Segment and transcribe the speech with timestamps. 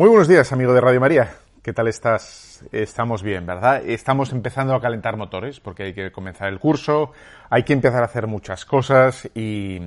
[0.00, 1.30] Muy buenos días, amigo de Radio María.
[1.62, 2.64] ¿Qué tal estás?
[2.72, 3.82] Estamos bien, ¿verdad?
[3.84, 7.12] Estamos empezando a calentar motores porque hay que comenzar el curso,
[7.50, 9.78] hay que empezar a hacer muchas cosas y,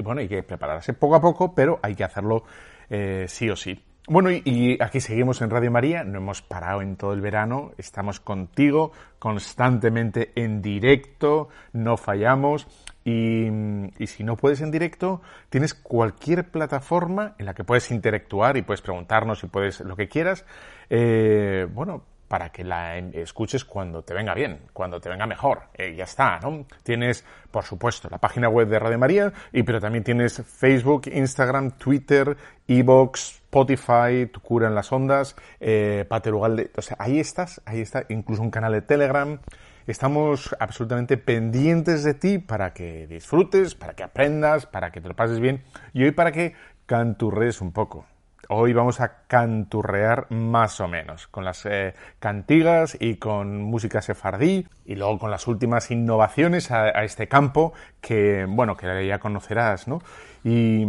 [0.00, 2.44] bueno, hay que prepararse poco a poco, pero hay que hacerlo
[2.88, 3.84] eh, sí o sí.
[4.06, 7.72] Bueno, y, y, aquí seguimos en Radio María, no hemos parado en todo el verano,
[7.76, 12.68] estamos contigo constantemente en directo, no fallamos
[13.06, 13.46] y,
[14.02, 18.62] y, si no puedes en directo, tienes cualquier plataforma en la que puedes interactuar y
[18.62, 20.44] puedes preguntarnos y puedes lo que quieras.
[20.90, 25.68] Eh, bueno, para que la escuches cuando te venga bien, cuando te venga mejor.
[25.74, 26.66] Eh, ya está, ¿no?
[26.82, 31.78] Tienes, por supuesto, la página web de Radio María, y pero también tienes Facebook, Instagram,
[31.78, 37.82] Twitter, Evox, Spotify, Tu Cura en las Ondas, eh, Paterugal, o sea, ahí estás, ahí
[37.82, 39.38] está, incluso un canal de Telegram.
[39.86, 45.14] Estamos absolutamente pendientes de ti para que disfrutes, para que aprendas, para que te lo
[45.14, 46.54] pases bien y hoy para que
[46.86, 48.04] canturres un poco.
[48.48, 54.66] Hoy vamos a canturrear más o menos con las eh, cantigas y con música sefardí
[54.84, 60.00] y luego con las últimas innovaciones a, este campo que, bueno, que ya conocerás, ¿no?
[60.42, 60.84] Y,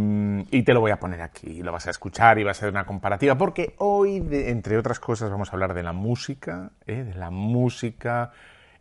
[0.50, 2.68] y, te lo voy a poner aquí, lo vas a escuchar y va a ser
[2.68, 7.04] una comparativa porque hoy, entre otras cosas, vamos a hablar de la música, ¿eh?
[7.04, 8.32] de la música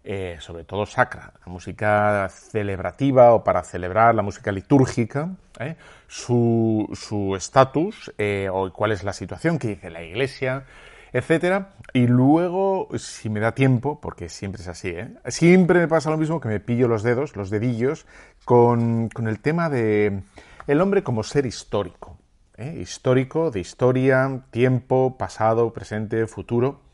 [0.09, 5.75] eh, sobre todo sacra, la música celebrativa o para celebrar, la música litúrgica, ¿eh?
[6.07, 10.63] su estatus eh, o cuál es la situación que dice la Iglesia,
[11.12, 11.73] etcétera.
[11.91, 14.95] Y luego, si me da tiempo, porque siempre es así,
[15.25, 18.06] siempre me pasa lo mismo que me pillo los dedos, los dedillos,
[18.45, 20.22] con, con el tema de
[20.68, 22.18] el hombre como ser histórico.
[22.57, 26.86] Histórico, de historia, tiempo, pasado, presente, futuro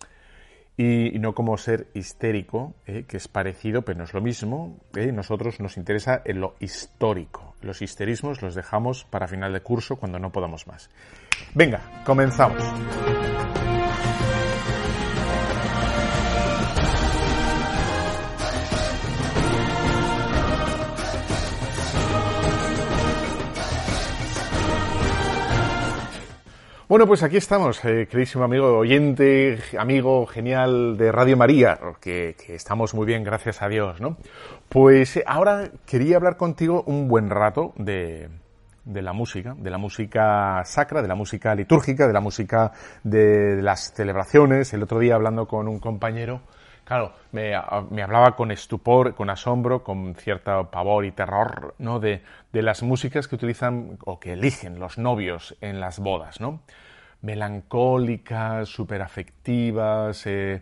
[0.76, 4.80] y, no como ser histérico, eh, que es parecido, pero no es lo mismo.
[4.96, 5.12] Eh.
[5.12, 7.56] Nosotros nos interesa en lo histórico.
[7.62, 10.90] Los histerismos los dejamos para final de curso cuando no podamos más.
[11.54, 12.64] Venga, comenzamos.
[26.94, 32.94] Bueno, pues aquí estamos, eh, queridísimo amigo oyente, amigo genial de Radio María, que, estamos
[32.94, 34.16] muy bien, gracias a Dios, ¿no?
[34.70, 38.30] Pues eh, ahora quería hablar contigo un buen rato de,
[38.86, 42.74] de la música, de la música sacra, de la música litúrgica, de la música
[43.04, 44.72] de las celebraciones.
[44.74, 46.42] El otro día hablando con un compañero
[46.94, 47.56] Claro, me,
[48.04, 52.00] hablaba con estupor, con asombro, con cierto pavor y terror, ¿no?
[52.00, 56.62] De, las músicas que utilizan o que eligen los novios en las bodas, ¿no?
[57.24, 60.62] Melancólicas, súper afectivas, eh,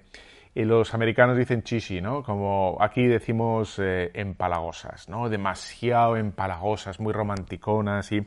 [0.55, 2.23] y los americanos dicen chichi, ¿no?
[2.23, 5.27] Como aquí decimos eh, empalagosas, ¿no?
[5.27, 8.25] Demasiado empalagosas, muy romanticonas y...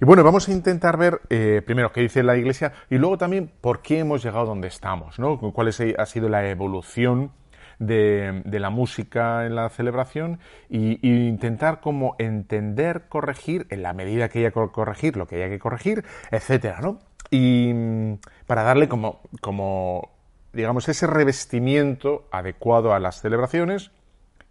[0.00, 3.50] Y bueno, vamos a intentar ver eh, primero qué dice la Iglesia y luego también
[3.60, 5.38] por qué hemos llegado donde estamos, ¿no?
[5.38, 7.32] Cuál ha sido la evolución
[7.78, 10.38] de, la música en la celebración
[10.68, 10.98] y,
[11.28, 15.58] intentar como entender, corregir, en la medida que haya que corregir, lo que haya que
[15.58, 16.98] corregir, etcétera, ¿no?
[17.30, 20.10] Y mm, para darle como, como
[20.52, 23.90] digamos, ese revestimiento adecuado a las celebraciones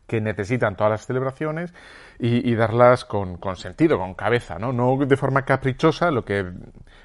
[0.08, 1.74] que necesitan todas las celebraciones
[2.18, 4.72] y, darlas con, sentido, con cabeza, ¿no?
[4.72, 6.50] No de forma caprichosa lo que,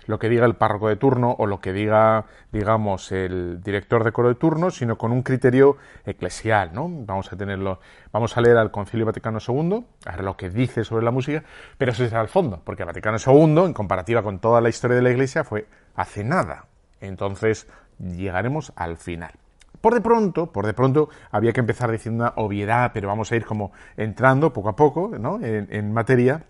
[0.06, 4.12] lo que diga el párroco de turno o lo que diga, digamos, el director de
[4.12, 6.88] coro de turno, sino con un criterio eclesial, ¿no?
[6.88, 7.80] Vamos a tenerlo,
[8.12, 11.42] vamos a leer al Concilio Vaticano II, a ver lo que dice sobre la música,
[11.76, 14.96] pero eso será el fondo, porque el Vaticano II, en comparativa con toda la historia
[14.96, 16.66] de la Iglesia, fue hace nada.
[17.00, 17.66] Entonces,
[17.98, 19.39] llegaremos al final.
[19.80, 23.36] Por de pronto, por de pronto, había que empezar diciendo una obviedad, pero vamos a
[23.36, 25.40] ir como entrando poco a poco, ¿no?
[25.42, 26.44] En, materia.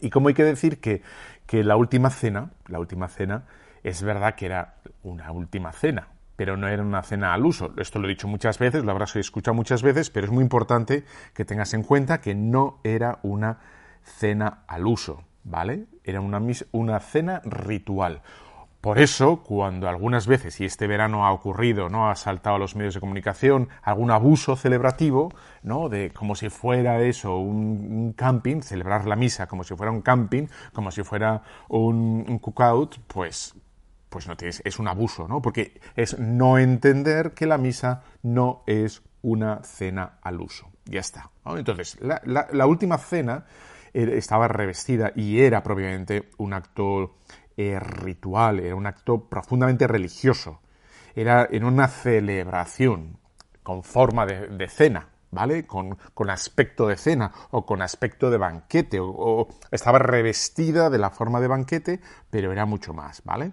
[0.00, 1.02] Y como hay que decir que,
[1.46, 3.44] que la última cena, la última cena,
[3.82, 7.72] es verdad que era una última cena, pero no era una cena al uso.
[7.76, 11.04] Esto lo he dicho muchas veces, lo habrás escuchado muchas veces, pero es muy importante
[11.34, 13.58] que tengas en cuenta que no era una
[14.02, 15.86] cena al uso, ¿vale?
[16.04, 16.40] Era una,
[16.72, 18.22] una cena ritual.
[18.86, 22.08] Por eso, cuando algunas veces, y este verano ha ocurrido, ¿no?
[22.08, 25.34] Ha saltado a los medios de comunicación algún abuso celebrativo,
[25.64, 25.88] ¿no?
[25.88, 30.46] De como si fuera eso, un, camping, celebrar la misa como si fuera un camping,
[30.72, 33.56] como si fuera un, cookout, pues,
[34.08, 35.42] pues no tienes, es un abuso, ¿no?
[35.42, 40.70] Porque es no entender que la misa no es una cena al uso.
[40.84, 41.32] Ya está.
[41.44, 43.46] Entonces, la, la última cena
[43.96, 47.16] eh, estaba revestida y era propiamente un acto
[47.56, 50.60] eh, ritual, era un acto profundamente religioso,
[51.14, 53.18] era en una celebración
[53.62, 55.66] con forma de, cena, ¿vale?
[55.66, 55.96] Con,
[56.28, 61.48] aspecto de cena o con aspecto de banquete, o, estaba revestida de la forma de
[61.48, 62.00] banquete,
[62.30, 63.52] pero era mucho más, ¿vale?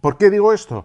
[0.00, 0.84] ¿Por qué digo esto?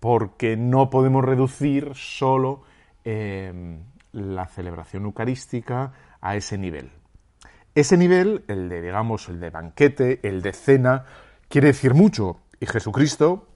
[0.00, 2.62] Porque no podemos reducir solo
[3.04, 6.92] em, la celebración eucarística a ese nivel.
[7.74, 11.04] Ese nivel, el de, digamos, el de banquete, el de cena,
[11.48, 12.40] quiere decir mucho.
[12.60, 13.46] Y Jesucristo,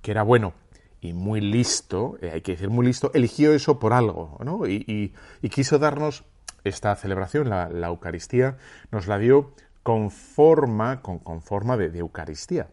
[0.00, 0.54] que era bueno
[1.00, 4.66] y muy listo, eh, hay que decir muy listo, eligió eso por algo, ¿no?
[4.66, 5.12] Y,
[5.50, 6.24] quiso darnos
[6.64, 8.56] esta celebración, la, Eucaristía,
[8.92, 12.68] nos la dio con forma, con, forma de, Eucaristía.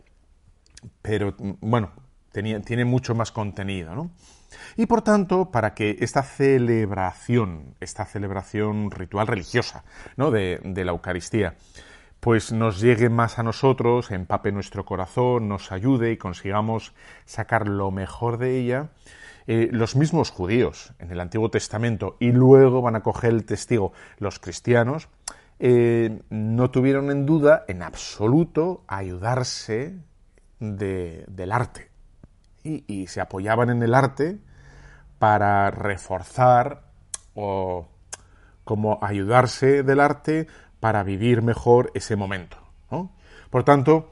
[1.01, 1.91] Pero, bueno,
[2.31, 4.11] tenía, tiene mucho más contenido, ¿no?
[4.77, 9.83] Y por tanto, para que esta celebración, esta celebración ritual religiosa,
[10.17, 10.31] ¿no?
[10.31, 11.55] de, de la Eucaristía,
[12.19, 16.93] pues nos llegue más a nosotros, empape nuestro corazón, nos ayude y consigamos
[17.25, 18.89] sacar lo mejor de ella,
[19.47, 23.93] eh, los mismos judíos en el Antiguo Testamento y luego van a coger el testigo
[24.17, 25.07] los cristianos,
[25.59, 29.97] eh, no tuvieron en duda en absoluto ayudarse
[30.59, 31.89] del arte.
[32.63, 34.39] Y, y se apoyaban en el arte
[35.19, 36.83] para reforzar
[37.33, 37.87] o
[38.65, 40.47] como ayudarse del arte
[40.79, 42.57] para vivir mejor ese momento.
[43.49, 44.11] Por tanto,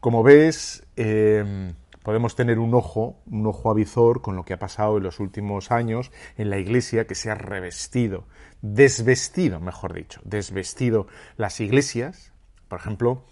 [0.00, 4.98] como ves, em, podemos tener un ojo, un ojo avizor con lo que ha pasado
[4.98, 8.26] en los últimos años en la iglesia que se ha revestido,
[8.60, 11.06] desvestido, mejor dicho, desvestido
[11.36, 12.32] las iglesias.
[12.68, 13.24] Por ejemplo,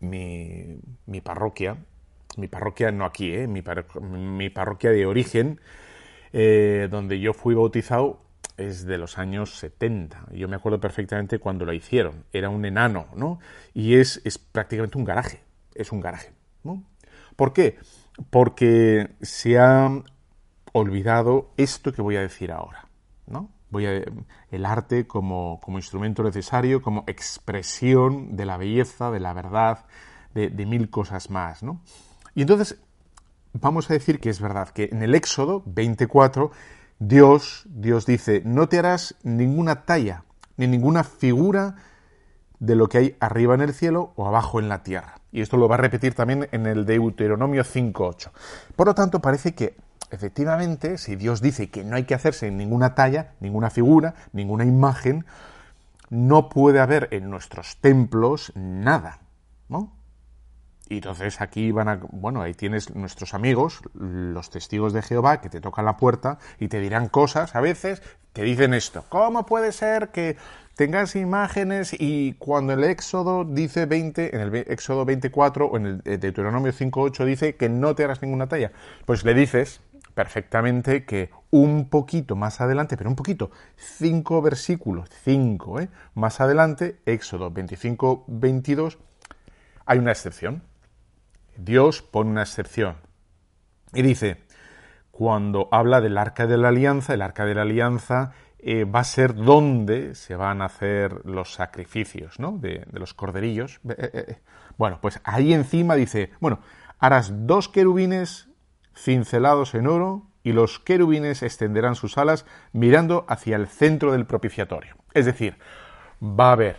[0.00, 0.80] mi,
[1.22, 1.76] parroquia,
[2.36, 3.46] mi parroquia no aquí, ¿eh?
[3.46, 5.60] mi, parroquia de origen,
[6.32, 8.23] eh, donde yo fui bautizado,
[8.56, 10.26] es de los años 70.
[10.32, 12.24] Yo me acuerdo perfectamente cuando lo hicieron.
[12.32, 13.38] Era un enano, ¿no?
[13.72, 15.42] Y es, es prácticamente un garaje.
[15.74, 16.32] Es un garaje,
[16.62, 16.82] ¿no?
[17.36, 17.78] ¿Por qué?
[18.30, 19.90] Porque se ha
[20.72, 22.88] olvidado esto que voy a decir ahora,
[23.26, 23.50] ¿no?
[23.70, 24.02] Voy a,
[24.50, 29.84] el arte como, como instrumento necesario, como expresión de la belleza, de la verdad,
[30.32, 31.80] de, de mil cosas más, ¿no?
[32.34, 32.80] Y entonces
[33.52, 36.50] vamos a decir que es verdad que en el Éxodo 24
[36.98, 40.24] Dios, Dios dice, no te harás ninguna talla,
[40.56, 41.76] ni ninguna figura
[42.60, 45.20] de lo que hay arriba en el cielo o abajo en la tierra.
[45.32, 48.30] Y esto lo va a repetir también en el Deuteronomio 5.8.
[48.76, 49.76] Por lo tanto, parece que
[50.10, 55.24] efectivamente, si Dios dice que no hay que hacerse ninguna talla, ninguna figura, ninguna imagen,
[56.10, 59.18] no puede haber en nuestros templos nada,
[59.68, 59.92] ¿no?
[60.88, 65.48] Y entonces aquí van a, bueno, ahí tienes nuestros amigos, los testigos de Jehová, que
[65.48, 68.02] te tocan la puerta y te dirán cosas a veces,
[68.34, 70.36] te dicen esto, ¿cómo puede ser que
[70.74, 76.20] tengas imágenes y cuando el Éxodo dice 20, en el Éxodo 24 o en el
[76.20, 78.72] Deuteronomio 5.8 dice que no te harás ninguna talla?
[79.06, 79.80] Pues le dices
[80.14, 85.88] perfectamente que un poquito más adelante, pero un poquito, cinco versículos, cinco, ¿eh?
[86.14, 88.98] más adelante, Éxodo 25, 22,
[89.86, 90.62] hay una excepción.
[91.56, 92.96] Dios pone una excepción.
[93.92, 94.44] Y dice,
[95.10, 99.04] cuando habla del arca de la alianza, el arca de la alianza eh, va a
[99.04, 102.52] ser donde se van a hacer los sacrificios, ¿no?
[102.52, 103.80] De, los corderillos.
[103.88, 104.38] Eh, eh,
[104.78, 106.60] bueno, pues ahí encima dice, bueno,
[106.98, 108.48] harás dos querubines
[108.96, 114.96] cincelados en oro y los querubines extenderán sus alas mirando hacia el centro del propiciatorio.
[115.12, 115.58] Es decir,
[116.22, 116.76] va a haber,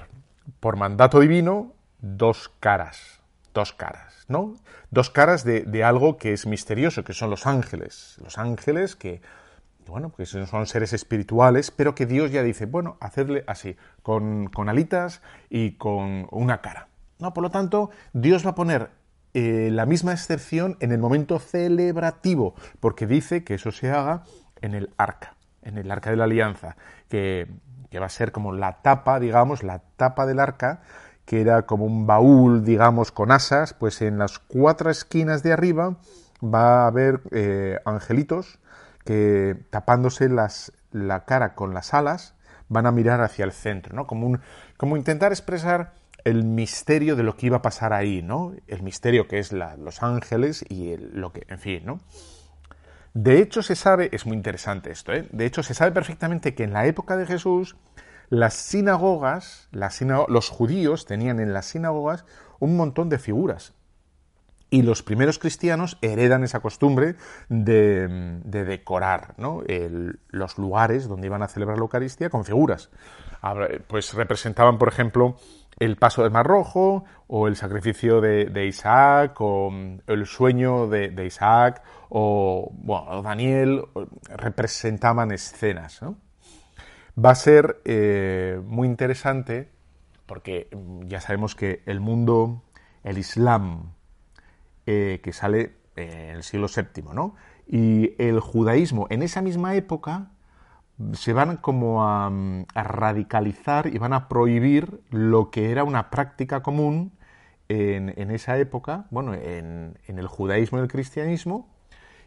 [0.60, 3.15] por mandato divino, dos caras,
[3.56, 4.54] dos caras, ¿no?
[4.92, 8.18] Dos caras de, algo que es misterioso, que son los ángeles.
[8.22, 9.22] Los ángeles que,
[9.88, 14.70] bueno, que son seres espirituales, pero que Dios ya dice, bueno, hacerle así, con, con
[14.70, 16.90] alitas y con una cara.
[17.18, 17.34] ¿no?
[17.34, 18.92] Por lo tanto, Dios va a poner
[19.34, 24.24] eh, la misma excepción en el momento celebrativo, porque dice que eso se haga
[24.62, 26.76] en el arca, en el arca de la alianza,
[27.10, 27.48] que,
[27.90, 30.82] que va a ser como la tapa, digamos, la tapa del arca,
[31.26, 35.98] que era como un baúl, digamos, con asas, pues en las cuatro esquinas de arriba
[36.44, 38.60] va a haber eh, angelitos
[39.04, 42.36] que tapándose las, la cara con las alas
[42.70, 44.08] van a mirar hacia el centro, ¿no?
[44.08, 44.42] Como, un,
[44.78, 48.54] como intentar expresar el misterio de lo que iba a pasar ahí, ¿no?
[48.68, 52.00] El misterio que es los ángeles y lo que, en fin, ¿no?
[53.14, 55.28] De hecho se sabe, es muy interesante esto, ¿eh?
[55.32, 57.78] De hecho se sabe perfectamente que en la época de Jesús
[58.30, 62.26] las sinagogas, los judíos tenían en las sinagogas
[62.60, 63.74] un montón de figuras.
[64.72, 67.16] Y los primeros cristianos heredan esa costumbre
[67.50, 68.08] de,
[68.44, 69.62] decorar ¿no?
[70.30, 72.90] los lugares donde iban a celebrar la Eucaristía con figuras.
[73.88, 75.38] Pues representaban, por ejemplo,
[75.78, 79.72] el paso del Mar Rojo, o el sacrificio de, Isaac, o
[80.08, 83.84] el sueño de, Isaac, o bueno, Daniel,
[84.30, 86.02] representaban escenas.
[87.24, 89.70] Va a ser eh, muy interesante
[90.26, 90.70] porque
[91.06, 92.64] ya sabemos que el mundo,
[93.04, 93.94] el Islam,
[94.86, 97.36] eh, que sale en el siglo VII, ¿no?
[97.68, 100.32] Y el judaísmo en esa misma época
[101.14, 102.32] se van como a,
[102.74, 107.12] radicalizar y van a prohibir lo que era una práctica común
[107.68, 111.70] en, esa época, bueno, en, el judaísmo y el cristianismo,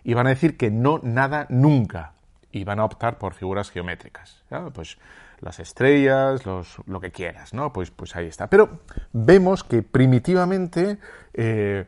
[0.04, 2.14] y van a decir que no, nada, nunca,
[2.50, 4.98] y van a optar por figuras geométricas, pues
[5.40, 7.72] las estrellas, los, lo que quieras, ¿no?
[7.72, 8.48] Pues, pues ahí está.
[8.48, 8.80] Pero
[9.12, 10.98] vemos que primitivamente
[11.34, 11.86] eh,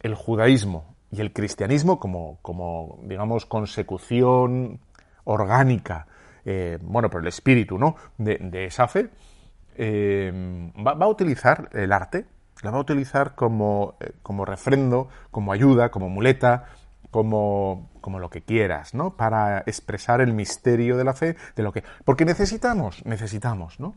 [0.00, 4.80] el judaísmo y el cristianismo como, como digamos, consecución
[5.24, 6.06] orgánica
[6.44, 7.96] eh, bueno, por el espíritu, ¿no?
[8.18, 9.08] De, esa fe,
[9.76, 10.30] eh,
[10.86, 12.26] va, a utilizar el arte,
[12.62, 16.66] la va a utilizar como, eh, como refrendo, como ayuda, como muleta,
[17.14, 19.16] como, como lo que quieras, ¿no?
[19.16, 21.84] Para expresar el misterio de la fe, de lo que...
[22.04, 23.94] Porque necesitamos, necesitamos, ¿no?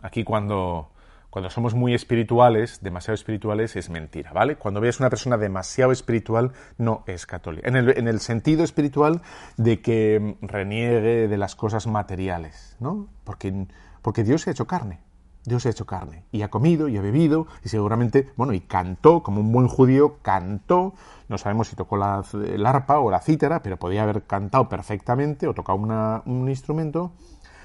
[0.00, 0.92] Aquí cuando,
[1.28, 4.54] cuando somos muy espirituales, demasiado espirituales, es mentira, ¿vale?
[4.54, 7.66] Cuando veas una persona demasiado espiritual, no es católica.
[7.66, 9.20] En el, sentido espiritual
[9.56, 13.08] de que reniegue de las cosas materiales, ¿no?
[13.24, 13.66] Porque,
[14.02, 15.00] porque Dios se ha hecho carne.
[15.48, 16.24] Dios ha hecho carne.
[16.30, 20.18] Y ha comido y ha bebido y seguramente, bueno, y cantó, como un buen judío,
[20.22, 20.94] cantó.
[21.28, 25.48] No sabemos si tocó la, el arpa o la cítara, pero podía haber cantado perfectamente
[25.48, 27.12] o tocado un instrumento.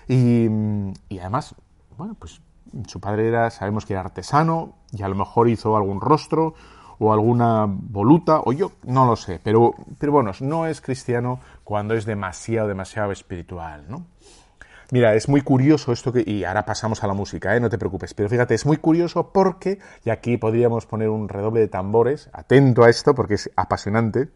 [0.07, 0.47] Y,
[1.09, 1.55] y además,
[1.97, 2.41] bueno, pues
[2.87, 6.55] su padre era, sabemos que era artesano y a lo mejor hizo algún rostro
[6.99, 11.95] o alguna voluta, o yo no lo sé, pero, pero bueno, no es cristiano cuando
[11.95, 14.05] es demasiado, demasiado espiritual, ¿no?
[14.93, 16.23] Mira, es muy curioso esto que...
[16.23, 17.59] Y ahora pasamos a la música, ¿eh?
[17.59, 18.13] no te preocupes.
[18.13, 22.83] Pero fíjate, es muy curioso porque, y aquí podríamos poner un redoble de tambores, atento
[22.83, 24.29] a esto porque es apasionante.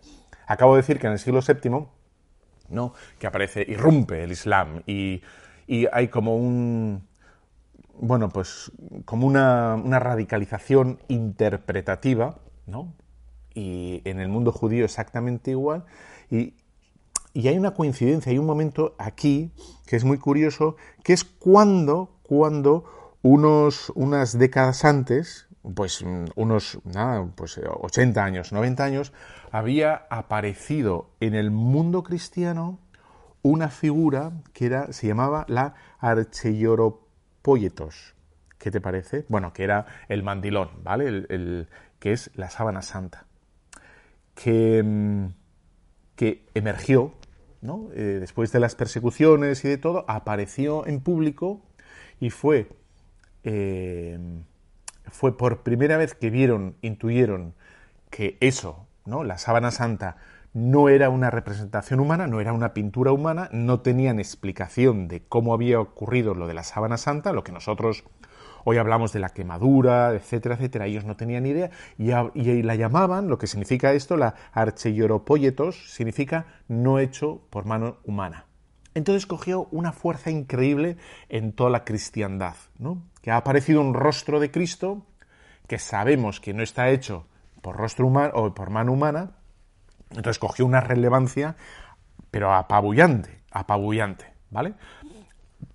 [0.48, 1.86] Acabo de decir que en el siglo VII,
[2.70, 2.94] ¿no?
[3.20, 5.22] Que aparece, irrumpe el Islam y,
[5.68, 7.08] y hay como un,
[8.00, 8.72] bueno, pues
[9.06, 12.96] como una, radicalización interpretativa, ¿no?
[13.54, 15.86] Y en el mundo judío exactamente igual.
[16.32, 16.56] Y,
[17.46, 19.52] hay una coincidencia, hay un momento aquí
[19.86, 22.86] que es muy curioso, que es cuando, cuando
[23.22, 26.04] unos, unas décadas antes, pues
[26.36, 29.14] unos nada, pues 80 años, 90 años,
[29.52, 32.80] había aparecido en el mundo cristiano
[33.44, 38.16] una figura que era, se llamaba la Archeyoropoietos.
[38.58, 39.28] ¿Qué te parece?
[39.30, 41.08] Bueno, que era el mandilón, ¿vale?
[41.08, 43.28] El, que es la sábana santa,
[44.34, 45.28] que, mm,
[46.16, 47.14] que emergió
[47.62, 51.62] Eh, después de las persecuciones y de todo, apareció en público
[52.20, 52.70] y fue,
[53.44, 54.20] eh,
[55.06, 57.56] fue por primera vez que vieron, intuyeron
[58.10, 59.24] que eso, ¿no?
[59.24, 60.18] la sábana santa,
[60.54, 65.54] no era una representación humana, no era una pintura humana, no tenían explicación de cómo
[65.54, 68.04] había ocurrido lo de la sábana santa, lo que nosotros
[68.70, 72.12] hoy hablamos de la quemadura, etcétera, etcétera, ellos no tenían idea y,
[72.64, 78.44] la llamaban, lo que significa esto, la archeioropoyetos, significa no hecho por mano humana.
[78.94, 80.98] Entonces cogió una fuerza increíble
[81.30, 83.04] en toda la cristiandad, ¿no?
[83.22, 85.06] que ha aparecido un rostro de Cristo
[85.66, 87.26] que sabemos que no está hecho
[87.62, 89.32] por rostro humano o por mano humana,
[90.10, 91.56] entonces cogió una relevancia,
[92.32, 94.74] pero apabullante, apabullante, ¿vale?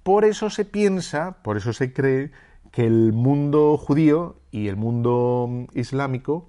[0.03, 2.33] Por eso se piensa, por eso se cree
[2.73, 6.49] que el mundo judío y el mundo islámico,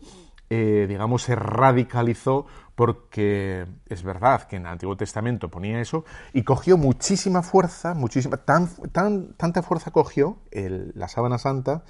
[0.49, 6.43] eh, digamos, se radicalizó porque es verdad que en el Antiguo Testamento ponía eso y
[6.43, 11.83] cogió muchísima fuerza, muchísima, tan, tan, tanta fuerza cogió la sábana santa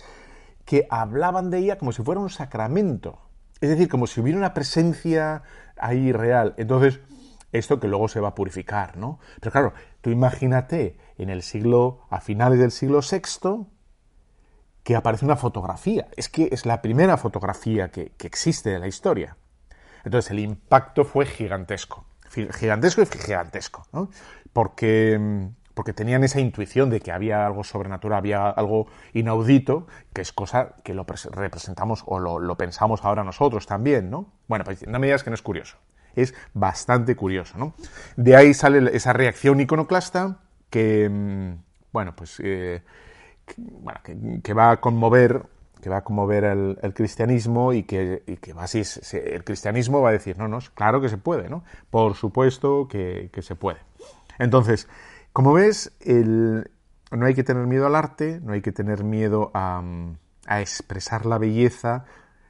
[0.65, 3.19] que hablaban de ella como si fuera un sacramento.
[3.61, 5.43] Es decir, como si hubiera una presencia
[5.77, 6.53] ahí real.
[6.57, 6.99] Entonces,
[7.53, 9.19] esto que luego se va a purificar, ¿no?
[9.39, 13.67] Pero claro, tú imagínate en el siglo, a finales del siglo VI,
[14.83, 16.07] que aparece una fotografía.
[16.15, 19.37] Es que es la primera fotografía que, existe de la historia.
[20.03, 22.05] Entonces el impacto fue gigantesco.
[22.29, 23.85] Gigantesco y gigantesco.
[23.93, 24.09] ¿no?
[24.51, 30.33] Porque, porque tenían esa intuición de que había algo sobrenatural, había algo inaudito, que es
[30.33, 34.33] cosa que lo representamos o lo, pensamos ahora nosotros también, ¿no?
[34.47, 35.77] Bueno, pues no me digas que no es curioso.
[36.15, 37.73] Es bastante curioso, ¿no?
[38.17, 41.53] De ahí sale esa reacción iconoclasta que, mm,
[41.91, 42.83] bueno, pues eh,
[43.57, 43.99] bueno,
[44.41, 45.45] que, va a conmover
[45.81, 50.59] que va a conmover el, cristianismo y que, el cristianismo va a decir, no, no,
[50.73, 51.65] claro que se puede, ¿no?
[51.89, 53.79] Por supuesto que, se puede.
[54.39, 54.87] Entonces,
[55.33, 59.83] como ves, no hay que tener miedo al arte, no hay que tener miedo a,
[60.47, 62.05] expresar la belleza,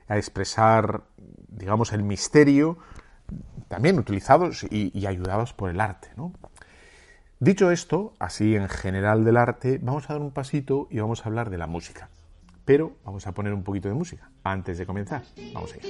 [0.08, 1.02] a expresar,
[1.48, 2.78] digamos, el misterio,
[3.68, 6.34] también utilizados y, y ayudados por el arte, ¿no?
[7.44, 11.28] Dicho esto, así en general del arte, vamos a dar un pasito y vamos a
[11.28, 12.08] hablar de la música.
[12.64, 15.24] Pero vamos a poner un poquito de música antes de comenzar.
[15.54, 15.84] Vamos allá.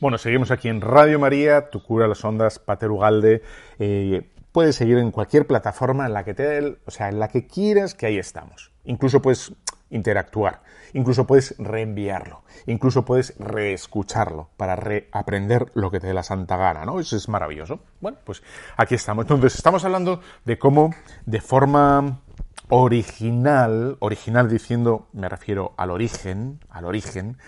[0.00, 3.42] Bueno, seguimos aquí en Radio María, Tu cura las ondas, Pater Ugalde.
[3.80, 7.46] Eh, puedes seguir en cualquier plataforma en la que te, o sea, en la que
[7.46, 8.70] quieras que ahí estamos.
[8.84, 9.52] Incluso puedes
[9.90, 16.56] interactuar, incluso puedes reenviarlo, incluso puedes reescucharlo para reaprender lo que te dé la santa
[16.56, 17.00] gana, ¿no?
[17.00, 17.80] Eso es maravilloso.
[18.00, 18.42] Bueno, pues
[18.76, 19.24] aquí estamos.
[19.24, 20.94] Entonces, estamos hablando de cómo
[21.26, 22.20] de forma
[22.68, 27.38] original, original diciendo, me refiero al origen, al origen,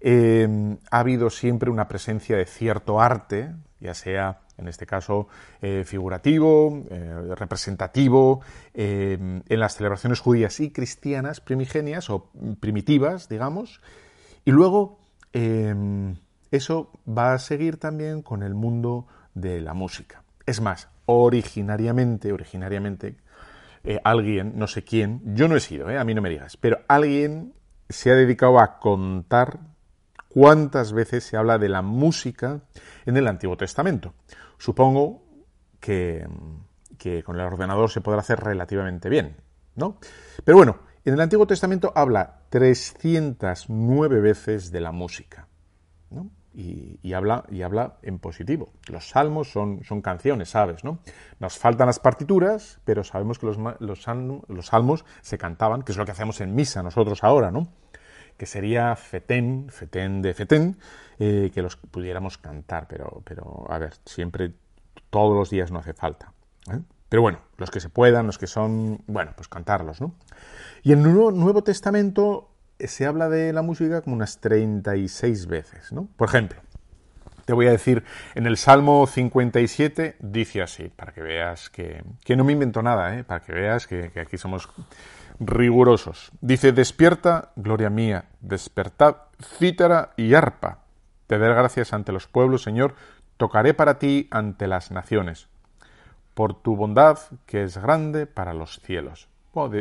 [0.00, 5.28] eh, ha habido siempre una presencia de cierto arte, ya sea en este caso
[5.62, 8.40] eh, figurativo, eh, representativo,
[8.74, 13.80] en las celebraciones judías y cristianas primigenias o primitivas, digamos,
[14.44, 15.00] y luego
[16.50, 20.22] eso va a seguir también con el mundo de la música.
[20.46, 23.16] Es más, originariamente, originariamente,
[24.04, 27.52] alguien, no sé quién, yo no he sido, a mí no me digas, pero alguien
[27.88, 29.58] se ha dedicado a contar
[30.28, 32.60] cuántas veces se habla de la música
[33.06, 34.14] en el Antiguo Testamento.
[34.58, 35.22] Supongo
[35.80, 36.26] que,
[37.24, 39.36] con el ordenador se podrá hacer relativamente bien,
[39.76, 39.98] ¿no?
[40.44, 45.46] Pero bueno, en el Antiguo Testamento habla 309 veces de la música,
[46.10, 46.30] ¿no?
[46.54, 48.72] Y, habla, y habla en positivo.
[48.88, 50.82] Los salmos son, son canciones, ¿sabes?
[50.82, 50.98] ¿no?
[51.38, 54.06] Nos faltan las partituras, pero sabemos que los, los,
[54.48, 57.68] los salmos se cantaban, que es lo que hacemos en misa nosotros ahora, ¿no?
[58.38, 60.78] Que sería Fetén, Fetén de Fetén,
[61.18, 64.52] eh, que los pudiéramos cantar, pero, pero a ver, siempre,
[65.10, 66.32] todos los días no hace falta.
[66.72, 66.78] ¿eh?
[67.08, 70.14] Pero bueno, los que se puedan, los que son, bueno, pues cantarlos, ¿no?
[70.84, 76.08] Y en el Nuevo, Testamento se habla de la música como unas 36 veces, ¿no?
[76.16, 76.60] Por ejemplo,
[77.44, 82.36] Te voy a decir, en el Salmo 57 dice así, para que veas que, que
[82.36, 83.24] no me invento nada, ¿eh?
[83.24, 84.68] para que veas que aquí somos
[85.40, 86.30] rigurosos.
[86.40, 90.78] Dice, despierta, gloria mía, despertad, cítara y arpa.
[91.26, 92.94] Te daré gracias ante los pueblos, Señor,
[93.36, 95.48] tocaré para ti ante las naciones,
[96.34, 99.28] por tu bondad que es grande para los cielos.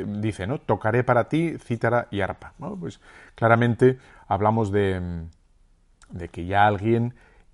[0.06, 0.60] dice, ¿no?
[0.60, 2.54] Tocaré para ti cítara y arpa.
[2.80, 3.00] Pues
[3.36, 5.26] claramente hablamos de,
[6.10, 7.14] de que ya alguien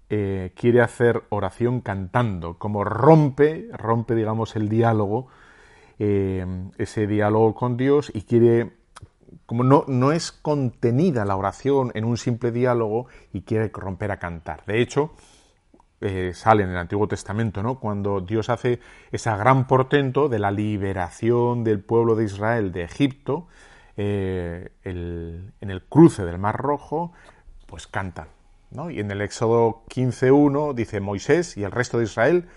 [0.10, 5.28] eh, quiere hacer oración cantando, como rompe, rompe, digamos, el diálogo,
[6.00, 6.46] eh,
[6.78, 8.74] ese diálogo con Dios y quiere,
[9.46, 14.20] como no, no es contenida la oración en un simple diálogo y quiere romper a
[14.20, 14.64] cantar.
[14.66, 15.12] De hecho,
[16.02, 17.80] eh, sale en el Antiguo Testamento, ¿no?
[17.80, 18.80] Cuando Dios hace
[19.12, 23.48] ese gran portento de la liberación del pueblo de Israel de Egipto,
[23.96, 27.14] en el cruce del Mar Rojo,
[27.68, 28.28] pues cantan.
[28.90, 32.50] Y en el Éxodo 15.1 dice Moisés y el resto de Israel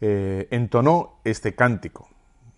[0.00, 2.08] eh, entonó este cántico.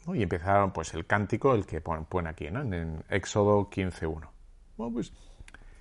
[0.09, 4.29] Y empezaron pues el cántico, el que ponen aquí, En el Éxodo 15.1.
[4.77, 5.13] Bueno, pues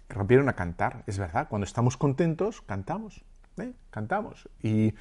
[0.10, 1.48] rompieron a cantar, es verdad.
[1.50, 3.24] Cuando estamos contentos, cantamos.
[3.58, 3.74] ¿eh?
[3.90, 4.50] Cantamos.
[4.62, 4.94] Y,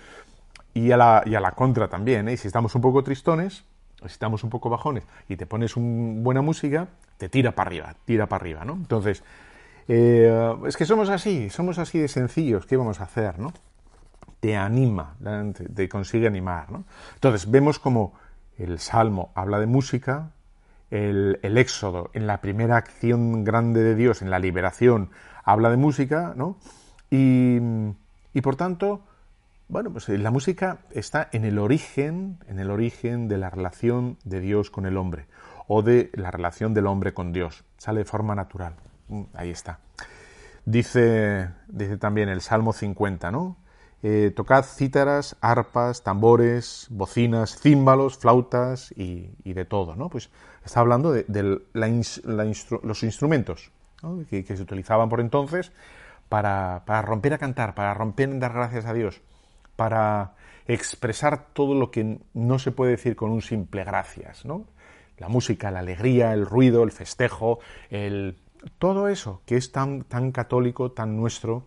[0.93, 2.37] a la, y, a la, contra también, ¿eh?
[2.37, 3.65] Si estamos un poco tristones,
[4.01, 7.97] si estamos un poco bajones, y te pones una buena música, te tira para arriba,
[8.05, 8.75] tira para arriba, ¿no?
[8.75, 9.25] Entonces,
[9.89, 13.53] eh, es que somos así, somos así de sencillos, ¿qué vamos a hacer, no?
[14.39, 15.17] Te anima,
[15.75, 16.85] te, consigue animar, ¿no?
[17.15, 18.13] Entonces, vemos como
[18.59, 20.31] el Salmo habla de música,
[20.91, 25.11] el, Éxodo, en la primera acción grande de Dios, en la liberación,
[25.45, 26.57] habla de música, ¿no?
[27.11, 27.59] Y,
[28.33, 29.03] y por tanto,
[29.69, 34.41] bueno, pues la música está en el origen, en el origen de la relación de
[34.41, 35.27] Dios con el hombre,
[35.67, 37.65] o de la relación del hombre con Dios.
[37.77, 38.75] Sale de forma natural.
[39.09, 39.79] Mm, ahí está.
[40.65, 43.57] Dice, dice también el Salmo 50, ¿no?
[44.03, 50.09] Eh, tocad cítaras, arpas, tambores, bocinas, címbalos, flautas y, de todo, ¿no?
[50.09, 50.31] Pues
[50.65, 51.25] está hablando de,
[51.75, 53.73] los instrumentos
[54.31, 55.73] que, se utilizaban por entonces
[56.29, 59.21] para, para, romper a cantar, para romper en dar gracias a Dios,
[59.75, 60.35] para
[60.69, 64.45] expresar todo lo que no se puede decir con un simple gracias.
[65.17, 67.59] La música, la alegría, el ruido, el festejo,
[67.91, 68.39] el,
[68.79, 71.65] todo eso que es tan católico, tan nuestro,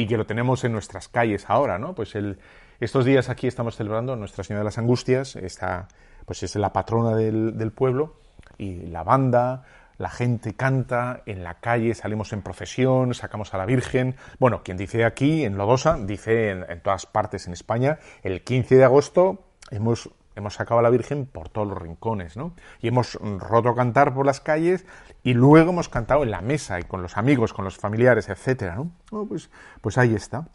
[0.00, 1.94] y que lo tenemos en nuestras calles ahora, ¿no?
[1.94, 2.38] Pues el,
[2.80, 5.88] estos días aquí estamos celebrando Nuestra Señora de las Angustias, está,
[6.24, 8.16] pues es la patrona del, pueblo,
[8.56, 9.64] y la banda,
[9.98, 14.16] la gente canta, en la calle salimos en procesión, sacamos a la Virgen.
[14.38, 18.76] Bueno, quien dice aquí, en Lodosa, dice en, en todas partes en España, el 15
[18.76, 22.52] de agosto hemos hemos sacado a la Virgen por todos los rincones, ¿no?
[22.80, 24.86] Y hemos roto cantar por las calles
[25.22, 28.82] y luego hemos cantado en la mesa y con los amigos, con los familiares, etcétera,
[29.28, 30.48] pues, pues ahí está.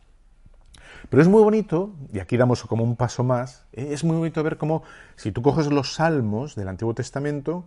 [1.10, 3.90] Pero es muy bonito, y aquí damos como un paso más, ¿eh?
[3.92, 4.84] es muy bonito ver cómo,
[5.16, 7.66] si tú coges los salmos del Antiguo Testamento,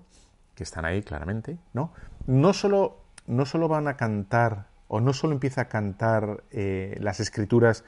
[0.55, 1.92] que están ahí claramente, ¿no?
[2.27, 7.21] No solo, no solo van a cantar, o no solo empieza a cantar eh, las
[7.21, 7.85] escrituras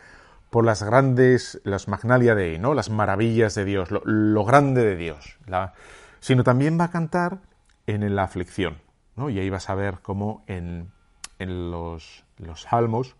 [0.50, 2.74] por las grandes, las magnalia de ¿no?
[2.74, 5.38] Las maravillas de Dios, lo, grande de Dios,
[6.18, 7.38] sino también va a cantar
[7.86, 8.78] en la aflicción,
[9.16, 9.30] ¿no?
[9.30, 10.90] Y ahí vas a ver cómo en,
[11.38, 12.24] los,
[12.56, 13.16] salmos,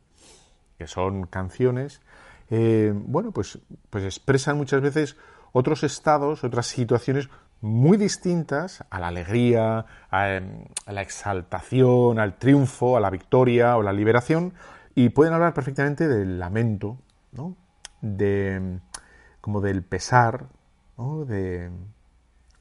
[0.76, 2.02] que son canciones,
[2.50, 3.58] eh, bueno, pues,
[3.90, 5.16] pues expresan muchas veces
[5.52, 7.28] otros estados, otras situaciones
[7.60, 10.40] muy distintas a la alegría, a,
[10.86, 14.54] a, la exaltación, al triunfo, a la victoria o la liberación,
[14.94, 16.98] y pueden hablar perfectamente del lamento,
[17.32, 17.56] ¿no?
[18.00, 18.80] de,
[19.40, 20.46] como del pesar,
[21.26, 21.70] de,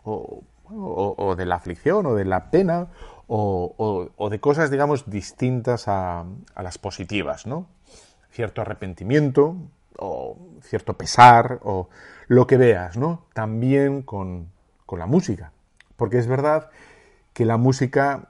[0.03, 2.88] o, de la aflicción, o de la pena,
[3.27, 7.67] o, de cosas, digamos, distintas a, las positivas, ¿no?
[8.32, 9.55] Cierto arrepentimiento,
[9.97, 11.89] o cierto pesar, o
[12.27, 13.25] lo que veas, ¿no?
[13.34, 14.51] También con,
[14.91, 15.51] la música.
[15.97, 16.71] Porque es verdad
[17.34, 18.29] que la música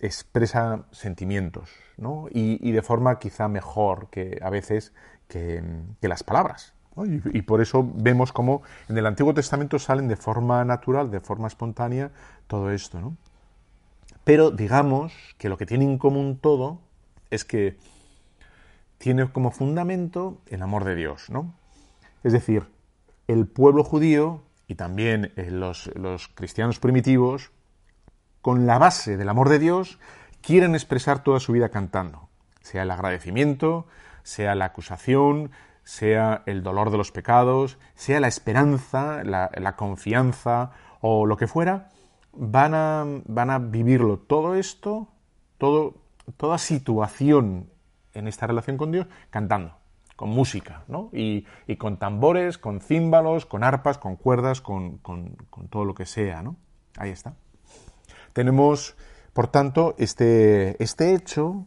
[0.00, 2.26] expresa sentimientos, ¿no?
[2.30, 4.92] Y, y, de forma quizá mejor que a veces
[5.28, 5.62] que,
[6.00, 6.74] las palabras.
[6.96, 11.48] Y, por eso vemos cómo en el Antiguo Testamento salen de forma natural, de forma
[11.48, 12.12] espontánea,
[12.46, 13.00] todo esto.
[13.00, 13.16] ¿no?
[14.22, 16.78] Pero digamos que lo que tiene en común todo
[17.30, 17.76] es que
[18.98, 21.30] tiene como fundamento el amor de Dios.
[21.30, 21.52] ¿no?
[22.22, 22.68] Es decir,
[23.26, 27.50] el pueblo judío y también eh, los, los cristianos primitivos,
[28.40, 29.98] con la base del amor de Dios,
[30.42, 32.28] quieren expresar toda su vida cantando,
[32.60, 33.86] sea el agradecimiento,
[34.24, 35.52] sea la acusación,
[35.84, 41.90] sea el dolor de los pecados, sea la esperanza, la, confianza o lo que fuera,
[42.32, 45.08] van a, van a vivirlo todo esto,
[45.58, 47.70] toda situación
[48.14, 49.76] en esta relación con Dios, cantando,
[50.16, 51.10] con música, ¿no?
[51.12, 51.44] Y,
[51.76, 55.00] con tambores, con címbalos, con arpas, con cuerdas, con,
[55.68, 56.56] todo lo que sea, ¿no?
[56.96, 57.34] Ahí está.
[58.32, 58.96] Tenemos,
[59.32, 61.66] por tanto, este, este hecho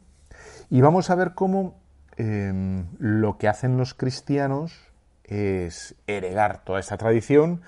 [0.70, 1.87] y vamos a ver cómo
[2.18, 4.74] em, lo que hacen los cristianos
[5.24, 7.62] es heredar toda esta tradición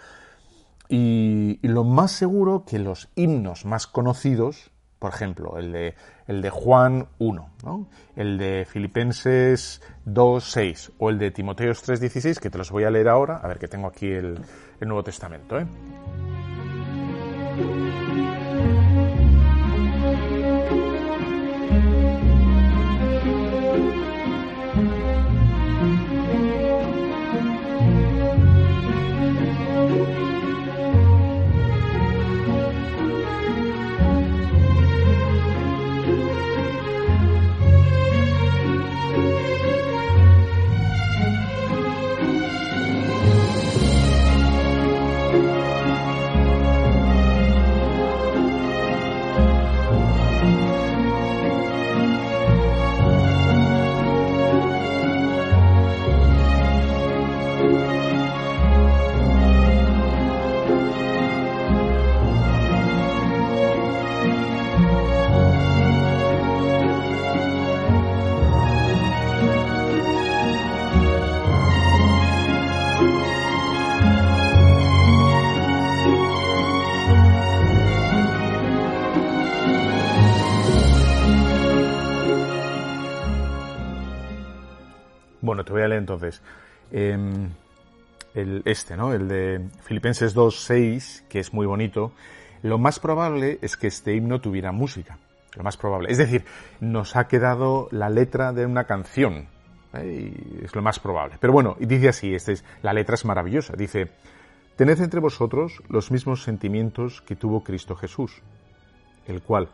[0.89, 5.95] y, lo más seguro que los himnos más conocidos, por ejemplo, el de,
[6.27, 7.49] el de Juan 1,
[8.15, 12.85] el de Filipenses 2, 6 o el de Timoteos 3, 16, que te los voy
[12.85, 14.39] a leer ahora, a ver que tengo aquí el,
[14.81, 15.59] el Nuevo Testamento.
[15.59, 15.67] ¿eh?
[85.97, 86.41] Entonces.
[86.91, 87.49] Em,
[88.33, 89.13] este, ¿no?
[89.13, 92.11] El de Filipenses 2.6, que es muy bonito.
[92.61, 95.17] Lo más probable es que este himno tuviera música.
[95.55, 96.11] Lo más probable.
[96.11, 96.45] Es decir,
[96.79, 99.47] nos ha quedado la letra de una canción.
[99.93, 100.33] ¿eh?
[100.63, 101.37] es lo más probable.
[101.39, 103.73] Pero bueno, dice así, este es, la letra es maravillosa.
[103.75, 104.09] Dice,
[104.75, 108.41] tened entre vosotros los mismos sentimientos que tuvo Cristo Jesús,
[109.27, 109.69] el cual,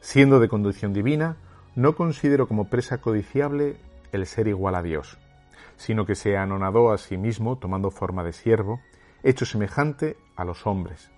[0.00, 1.36] siendo de condición divina,
[1.76, 3.76] no considero como presa codiciable
[4.12, 5.18] el ser igual a Dios,
[5.80, 8.80] sino que se anonadó a sí mismo tomando forma de siervo,
[9.22, 11.10] hecho semejante a los hombres,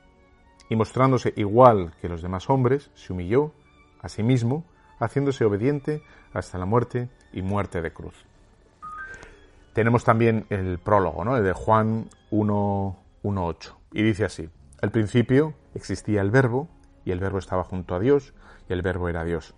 [0.70, 3.52] y mostrándose igual que los demás hombres, se humilló
[4.00, 4.64] a sí mismo,
[5.00, 8.24] haciéndose obediente hasta la muerte y muerte de cruz.
[9.72, 11.36] Tenemos también el prólogo, ¿no?
[11.36, 14.48] el de Juan 1.1.8, y dice así,
[14.80, 16.68] al principio existía el verbo,
[17.04, 18.32] y el verbo estaba junto a Dios,
[18.68, 19.56] y el verbo era Dios.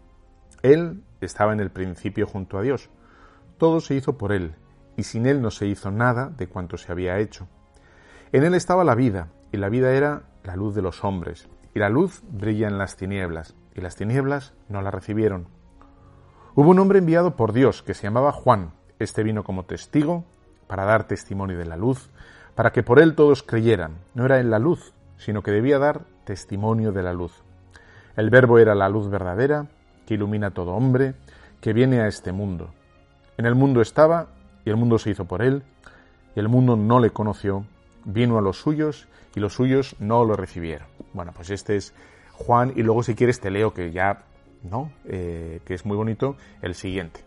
[0.62, 2.88] Él estaba en el principio junto a Dios.
[3.58, 4.54] Todo se hizo por Él,
[4.96, 7.48] y sin Él no se hizo nada de cuanto se había hecho.
[8.32, 11.78] En Él estaba la vida, y la vida era la luz de los hombres, y
[11.78, 15.48] la luz brilla en las tinieblas, y las tinieblas no la recibieron.
[16.54, 18.72] Hubo un hombre enviado por Dios que se llamaba Juan.
[19.00, 20.24] Este vino como testigo
[20.68, 22.10] para dar testimonio de la luz,
[22.54, 23.98] para que por él todos creyeran.
[24.14, 27.42] No era en la luz, sino que debía dar testimonio de la luz.
[28.16, 29.66] El verbo era la luz verdadera,
[30.06, 31.14] que ilumina a todo hombre,
[31.60, 32.70] que viene a este mundo.
[33.36, 34.28] En el mundo estaba,
[34.64, 35.62] y el mundo se hizo por él,
[36.34, 37.64] y el mundo no le conoció,
[38.04, 40.86] vino a los suyos, y los suyos no lo recibieron.
[41.12, 41.94] Bueno, pues este es
[42.32, 44.24] Juan, y luego si quieres te leo que ya,
[44.62, 44.90] ¿no?
[45.06, 47.24] Eh, que es muy bonito, el siguiente.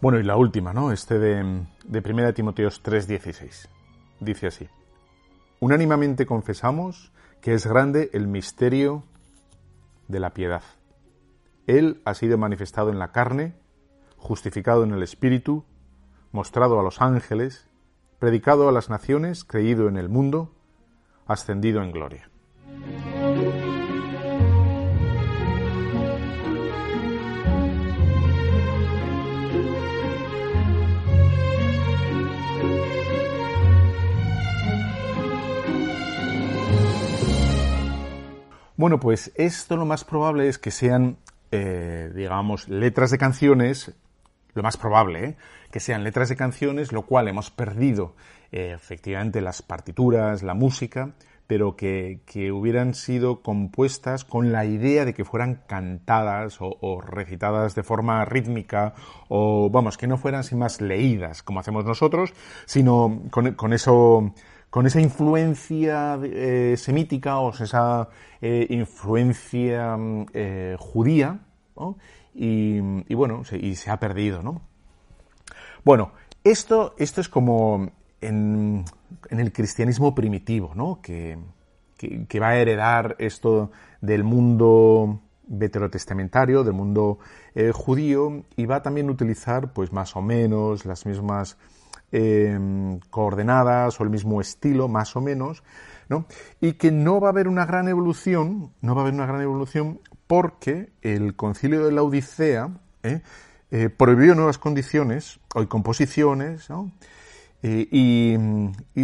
[0.00, 0.92] Bueno, y la última, ¿no?
[0.92, 3.68] Este de, de 1 Timoteos 3:16.
[4.20, 4.68] Dice así.
[5.60, 9.04] Unánimamente confesamos que es grande el misterio
[10.06, 10.62] de la piedad.
[11.66, 13.54] Él ha sido manifestado en la carne,
[14.16, 15.64] justificado en el Espíritu,
[16.32, 17.68] mostrado a los ángeles,
[18.18, 20.54] predicado a las naciones, creído en el mundo,
[21.26, 22.30] ascendido en gloria.
[38.78, 41.16] Bueno, pues esto lo más probable es que sean,
[41.50, 43.92] eh, digamos, letras de canciones,
[44.54, 45.36] lo más probable, ¿eh?
[45.72, 48.14] que sean letras de canciones, lo cual hemos perdido
[48.52, 51.10] eh, efectivamente las partituras, la música,
[51.48, 52.20] pero que,
[52.54, 58.94] hubieran sido compuestas con la idea de que fueran cantadas o, recitadas de forma rítmica
[59.26, 62.32] o, vamos, que no fueran sin más leídas como hacemos nosotros,
[62.64, 64.34] sino con eso
[64.70, 68.08] con esa influencia eh, semítica o esa
[68.40, 71.40] eh, influencia mm, eh, judía,
[72.34, 74.62] y, bueno, se, y se ha perdido, ¿no?
[75.84, 78.84] Bueno, esto, esto es como en,
[79.30, 81.00] el cristianismo primitivo, ¿no?
[81.00, 81.38] Que,
[81.96, 87.18] que, va a heredar esto del mundo veterotestamentario, del mundo
[87.72, 91.56] judío, y va a también utilizar, pues más o menos, las mismas
[92.12, 95.62] em, coordenadas o el mismo estilo, más o menos,
[96.08, 96.26] ¿no?
[96.60, 99.42] Y que no va a haber una gran evolución, no va a haber una gran
[99.42, 102.70] evolución porque el concilio de la Odisea
[103.02, 103.22] ¿eh?
[103.70, 106.92] Eh, prohibió nuevas condiciones o composiciones, ¿no?
[107.62, 108.36] y,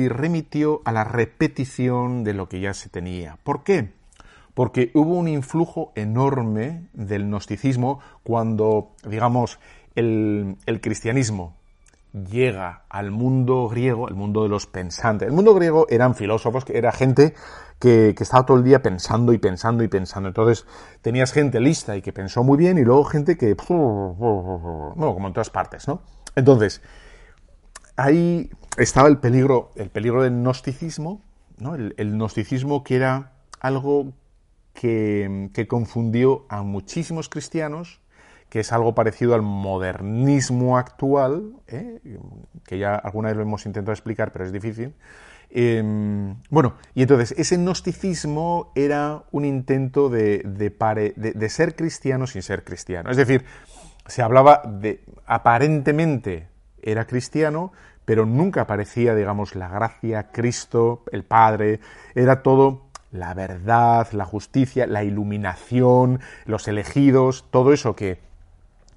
[0.09, 3.37] remitió a la repetición de lo que ya se tenía.
[3.43, 3.91] ¿Por qué?
[4.55, 9.59] Porque hubo un influjo enorme del gnosticismo cuando, digamos,
[9.97, 11.57] el, cristianismo
[12.15, 15.29] llega al mundo griego, el mundo de los pensantes.
[15.29, 17.35] El mundo griego eran filósofos, era gente
[17.79, 20.29] que, estaba todo el día pensando y pensando y pensando.
[20.29, 20.67] Entonces
[21.03, 23.57] tenías gente lista y que pensó muy bien y luego gente que...
[23.69, 26.03] Bueno, como en todas partes, ¿no?
[26.37, 26.83] Entonces,
[27.97, 31.21] ahí estaba el peligro, el peligro del gnosticismo,
[31.59, 31.75] ¿no?
[31.75, 34.13] el, gnosticismo que era algo
[34.73, 38.01] que, confundió a muchísimos cristianos,
[38.49, 42.01] que es algo parecido al modernismo actual, ¿eh?
[42.65, 44.95] que ya alguna vez lo hemos intentado explicar, pero es difícil.
[45.51, 52.65] Em, bueno, y entonces ese gnosticismo era un intento de, de, ser cristiano sin ser
[52.65, 53.11] cristiano.
[53.11, 53.45] Es decir,
[54.07, 56.49] se hablaba de aparentemente
[56.83, 57.73] era cristiano,
[58.05, 61.81] pero nunca aparecía, digamos, la gracia, Cristo, el Padre,
[62.15, 68.19] era todo la verdad, la justicia, la iluminación, los elegidos, todo eso que,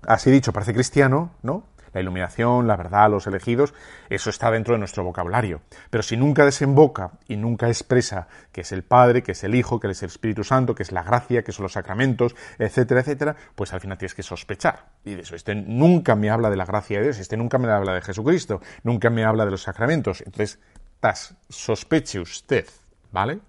[0.06, 1.64] así dicho, parece cristiano, ¿no?
[1.94, 3.74] la iluminación, la verdad, los elegidos,
[4.10, 5.62] eso está dentro de nuestro vocabulario.
[5.90, 9.80] Pero si nunca desemboca y nunca expresa que es el Padre, que es el Hijo,
[9.80, 13.36] que es el Espíritu Santo, que es la gracia, que son los sacramentos, etcétera, etcétera,
[13.56, 14.86] pues al final tienes que sospechar.
[15.04, 17.72] Y de eso, este nunca me habla de la gracia de Dios, este nunca me
[17.72, 20.22] habla de Jesucristo, nunca me habla de los sacramentos.
[20.22, 20.60] Entonces,
[21.00, 22.68] tas, sospeche usted,
[23.12, 23.40] ¿vale?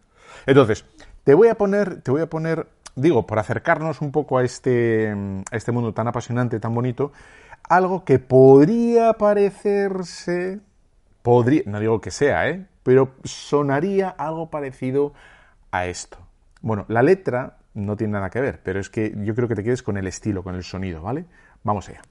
[0.47, 0.85] Entonces,
[1.25, 2.67] te voy a poner, te voy a poner,
[3.01, 5.15] digo, por acercarnos un poco a este,
[5.51, 7.13] a este mundo tan apasionante, tan bonito,
[7.69, 10.61] algo que podría parecerse,
[11.23, 12.67] podría, no digo que sea, ¿eh?
[12.83, 15.13] pero sonaría algo parecido
[15.71, 16.19] a esto.
[16.61, 19.63] Bueno, la letra no tiene nada que ver, pero es que yo creo que te
[19.63, 21.27] quedes con el estilo, con el sonido, ¿vale?
[21.63, 22.03] Vamos allá.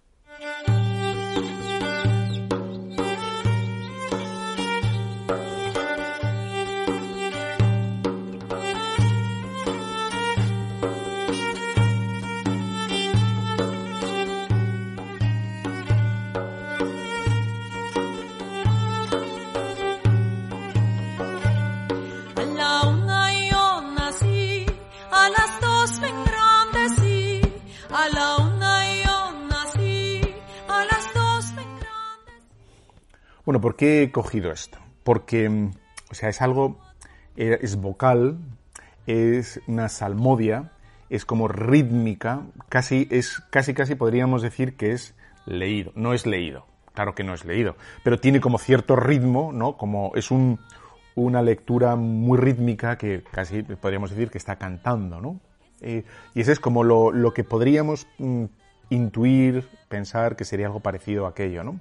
[33.61, 34.77] ¿Por qué he cogido esto?
[35.03, 35.71] Porque, mm,
[36.11, 36.79] o sea, es algo,
[37.35, 38.37] eh, es vocal,
[39.05, 40.71] es una salmodia,
[41.09, 45.15] es como rítmica, casi, es, casi, casi podríamos decir que es
[45.45, 45.91] leído.
[45.95, 49.77] No es leído, claro que no es leído, pero tiene como cierto ritmo, ¿no?
[49.77, 50.59] Como es un,
[51.15, 55.39] una lectura muy rítmica que casi podríamos decir que está cantando, ¿no?
[55.81, 58.45] Eh, y ese es como lo, lo que podríamos mm,
[58.89, 61.79] intuir, pensar que sería algo parecido a aquello, ¿no?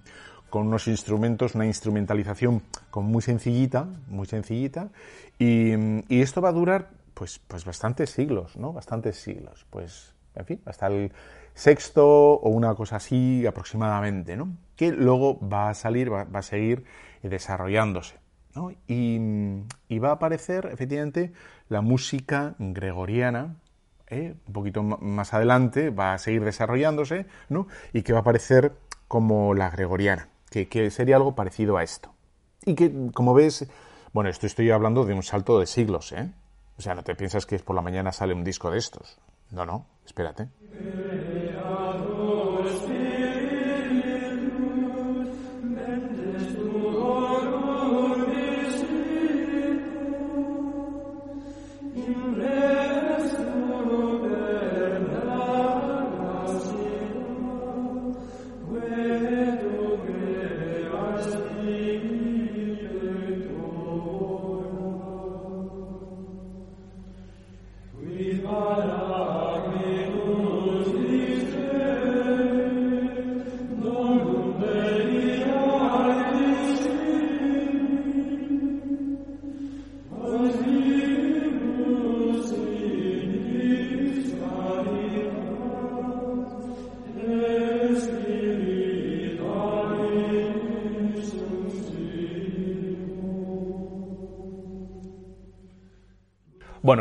[0.51, 4.91] Con unos instrumentos, una instrumentalización como muy sencillita, muy sencillita,
[5.39, 5.75] y,
[6.09, 8.73] esto va a durar pues, pues bastantes siglos, ¿no?
[8.73, 11.13] Bastantes siglos, pues, en fin, hasta el
[11.55, 14.57] sexto o una cosa así aproximadamente, ¿no?
[14.77, 16.85] Que luego va a salir, va, a seguir
[17.23, 18.17] desarrollándose,
[18.55, 18.71] ¿no?
[18.87, 21.33] Y, va a aparecer, efectivamente,
[21.69, 23.57] la música gregoriana,
[24.09, 24.35] ¿eh?
[24.47, 27.67] un poquito más adelante, va a seguir desarrollándose, ¿no?
[27.93, 28.73] Y que va a aparecer
[29.09, 32.13] como la gregoriana que, sería algo parecido a esto.
[32.65, 33.67] Y que, como ves,
[34.13, 36.31] bueno, esto estoy hablando de un salto de siglos, ¿eh?
[36.79, 39.19] O sea, no te piensas que por la mañana sale un disco de estos.
[39.51, 40.49] No, no, espérate.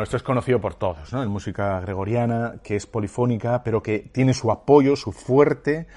[0.06, 1.24] Esto es conocido por todos, ¿no?
[1.24, 5.88] En música gregoriana, que es polifónica, pero que tiene su apoyo, su fuerte,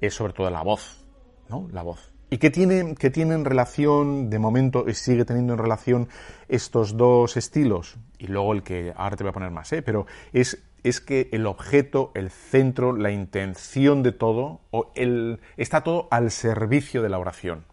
[0.00, 1.04] es sobre todo la voz,
[1.48, 1.68] ¿no?
[1.72, 2.12] La voz.
[2.30, 6.08] ¿Y qué tiene, qué tiene en relación, de momento, y sigue teniendo en relación
[6.48, 7.96] estos dos estilos?
[8.18, 9.82] Y luego el que ahora te voy a poner más, ¿eh?
[9.82, 14.60] Pero es, es que el objeto, el centro, la intención de todo,
[15.56, 17.64] está todo al servicio de la oración.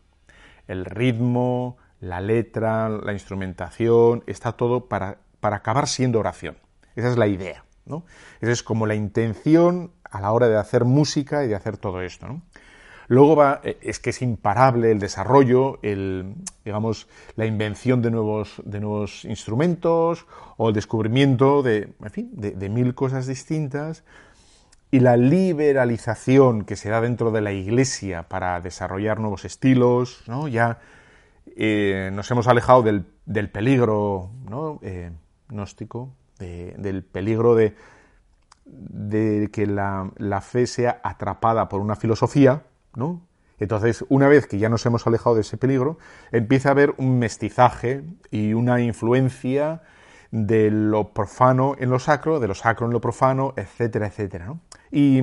[0.67, 6.55] El ritmo, la letra, la instrumentación, está todo para, para acabar siendo oración.
[6.95, 8.05] Esa es la idea, ¿no?
[8.39, 12.01] Esa es como la intención a la hora de hacer música y de hacer todo
[12.01, 12.39] esto.
[13.09, 18.61] Luego va, eh, es que es imparable el desarrollo, el, digamos, la invención de nuevos,
[18.63, 24.05] de nuevos instrumentos o el descubrimiento de, en fin, de, mil cosas distintas
[24.91, 30.47] y la liberalización que se da dentro de la Iglesia para desarrollar nuevos estilos, ¿no?
[30.47, 30.79] Ya
[31.57, 34.79] eh, nos hemos alejado del, del peligro ¿no?
[34.81, 35.11] Eh,
[35.53, 37.75] gnóstico, del peligro de,
[39.51, 42.63] que la, fe sea atrapada por una filosofía,
[42.95, 43.21] ¿no?
[43.59, 45.97] Entonces, una vez que ya nos hemos alejado de ese peligro,
[46.31, 49.81] empieza a haber un mestizaje y una influencia
[50.31, 54.55] de lo profano en lo sacro, de lo sacro en lo profano, etcétera, etcétera.
[54.91, 55.21] Y,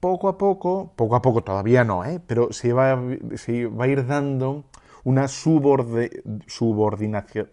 [0.00, 2.20] poco a poco, poco a poco todavía no, ¿eh?
[2.24, 3.00] pero se va,
[3.36, 4.64] se va a ir dando
[5.04, 7.48] una subordinación,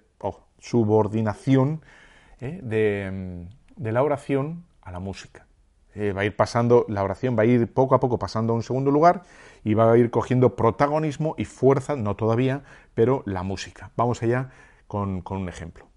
[0.65, 1.81] subordinación
[2.41, 2.59] ¿eh?
[2.63, 5.45] de, la oración a la música.
[5.93, 8.55] Eh, va a ir pasando, la oración va a ir poco a poco pasando a
[8.55, 9.21] un segundo lugar
[9.63, 12.63] y va a ir cogiendo protagonismo y fuerza, no todavía,
[12.93, 13.91] pero la música.
[13.95, 14.49] Vamos allá
[14.87, 15.94] con un ejemplo.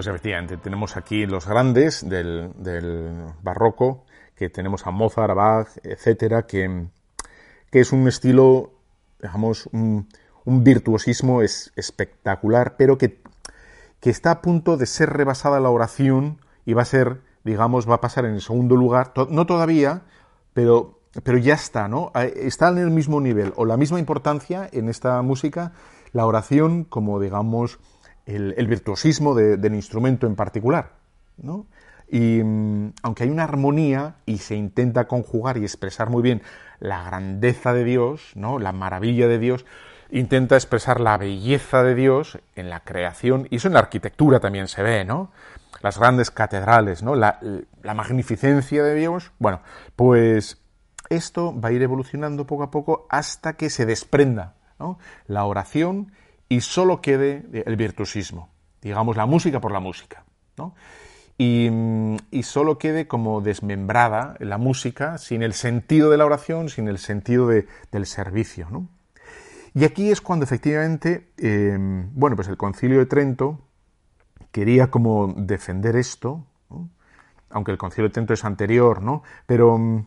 [0.00, 2.54] Pues efectivamente, tenemos aquí los grandes del,
[3.42, 6.86] barroco, que tenemos a Mozart, a Bach, etcétera, que,
[7.70, 8.72] es un estilo,
[9.20, 10.08] digamos, un,
[10.46, 13.20] virtuosismo es, espectacular, pero que,
[14.00, 17.96] que está a punto de ser rebasada la oración y va a ser, digamos, va
[17.96, 20.04] a pasar en el segundo lugar, no todavía,
[20.54, 22.10] pero, pero ya está, ¿no?
[22.14, 25.72] Está en el mismo nivel o la misma importancia en esta música
[26.12, 27.78] la oración como, digamos,
[28.34, 30.92] el, virtuosismo del instrumento en particular.
[31.38, 31.66] ¿no?
[32.08, 36.42] Y mm, aunque hay una armonía y se intenta conjugar y expresar muy bien
[36.80, 38.58] la grandeza de Dios, ¿no?
[38.58, 39.64] la maravilla de Dios,
[40.10, 44.66] intenta expresar la belleza de Dios en la creación, y eso en la arquitectura también
[44.66, 45.30] se ve, ¿no?
[45.82, 47.14] Las grandes catedrales, ¿no?
[47.14, 47.38] La,
[47.82, 49.30] la magnificencia de Dios.
[49.38, 49.60] Bueno,
[49.94, 50.60] pues
[51.10, 54.98] esto va a ir evolucionando poco a poco hasta que se desprenda ¿no?
[55.26, 56.12] la oración
[56.50, 58.50] y solo quede el virtuosismo,
[58.82, 60.24] digamos la música por la música,
[60.58, 60.74] ¿no?
[61.40, 66.98] y, solo quede como desmembrada la música sin el sentido de la oración, sin el
[66.98, 68.68] sentido del servicio.
[68.70, 68.88] ¿no?
[69.72, 73.58] Y aquí es cuando efectivamente, em, bueno, pues el concilio de Trento
[74.52, 76.44] quería como defender esto,
[77.48, 79.22] aunque el concilio de Trento es anterior, ¿no?
[79.46, 80.04] Pero,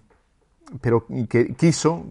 [0.81, 2.05] pero que quiso,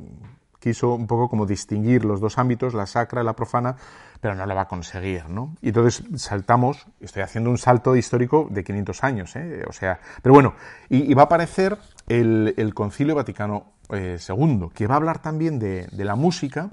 [0.58, 3.76] quiso un poco como distinguir los dos ámbitos, la sacra y la profana,
[4.22, 5.56] pero no lo va a conseguir, ¿no?
[5.60, 9.64] Y entonces saltamos, estoy haciendo un salto histórico de 500 años, ¿eh?
[9.68, 10.54] O sea, pero bueno,
[10.88, 15.88] y, va a aparecer el, Concilio Vaticano II, eh, que va a hablar también de,
[15.90, 16.70] la música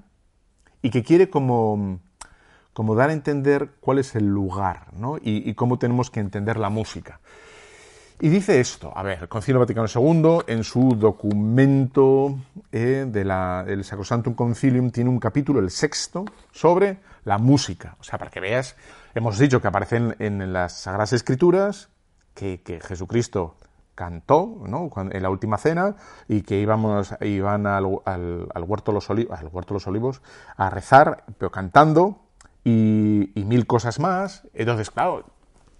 [0.83, 2.01] y que quiere como,
[2.71, 5.17] como dar a entender cuál es el lugar, ¿no?
[5.19, 7.19] y cómo tenemos que entender la música.
[8.21, 12.37] Y dice esto, a ver, el Concilio Vaticano II, en su documento
[12.69, 16.97] eh, de del Sacrosantum Concilium, tiene un capítulo, el sexto, sobre
[17.29, 17.95] la música.
[17.99, 18.75] O sea, para que veas,
[19.13, 21.89] hemos dicho que aparecen en, las Sagradas Escrituras
[22.33, 23.55] que, Jesucristo
[23.93, 24.89] cantó ¿no?
[24.95, 25.95] en la última cena
[26.27, 30.21] y que íbamos, iban al, huerto los olivos, al huerto los olivos
[30.57, 32.19] a rezar, pero cantando
[32.63, 34.47] y, y mil cosas más.
[34.53, 35.25] Entonces, claro,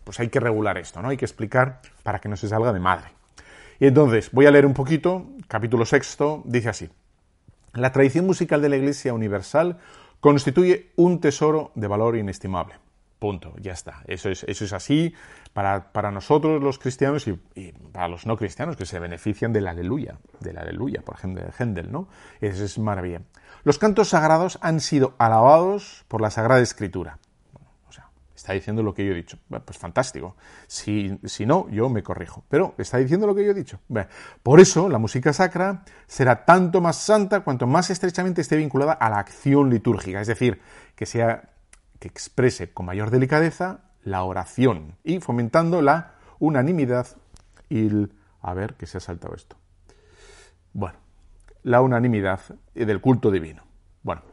[0.04, 1.10] pues hay que regular esto, ¿no?
[1.10, 3.08] Hay que explicar para que no se salga de madre.
[3.80, 6.90] Y entonces, voy a leer un poquito, capítulo sexto, dice así.
[7.74, 9.78] La tradición musical de la Iglesia Universal
[10.20, 12.76] constituye un tesoro de valor inestimable.
[13.20, 14.02] Punto, ya está.
[14.08, 15.14] Eso es, eso es así
[15.52, 17.34] para, para nosotros los cristianos y,
[17.92, 21.44] para los no cristianos que se benefician de la aleluya, de la aleluya, por ejemplo,
[21.44, 22.08] de Händel, ¿no?
[22.40, 23.22] Es maravilla.
[23.66, 27.20] Los cantos sagrados han sido alabados por la Sagrada Escritura
[28.50, 29.38] está diciendo lo que yo he dicho.
[29.48, 30.36] pues fantástico.
[30.66, 32.44] Si, si, no, yo me corrijo.
[32.50, 33.80] Pero está diciendo lo que yo he dicho.
[34.42, 39.10] por eso la música sacra será tanto más santa cuanto más estrechamente esté vinculada a
[39.12, 40.20] la acción litúrgica.
[40.20, 40.62] Es decir,
[40.96, 41.50] que sea
[42.00, 47.06] que exprese con mayor delicadeza la oración y fomentando la unanimidad
[47.68, 49.58] y el, a ver que se ha saltado esto.
[50.74, 50.98] Bueno,
[51.62, 52.40] la unanimidad
[52.74, 53.64] del culto divino.
[54.02, 54.24] Bueno,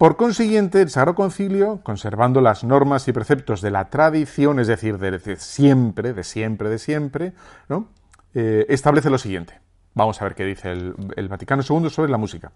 [0.00, 4.96] por consiguiente, el Sagrado Concilio, conservando las normas y preceptos de la tradición, es decir,
[4.96, 7.34] de siempre, de siempre, de siempre,
[7.68, 7.86] ¿no?
[8.32, 9.60] Eh, establece lo siguiente.
[9.92, 12.50] Vamos a ver qué dice el, el Vaticano II sobre la música.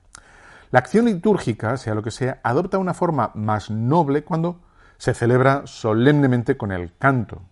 [0.70, 4.61] La acción litúrgica, sea lo que sea, adopta una forma más noble cuando
[4.97, 7.42] se celebra solemnemente con el canto,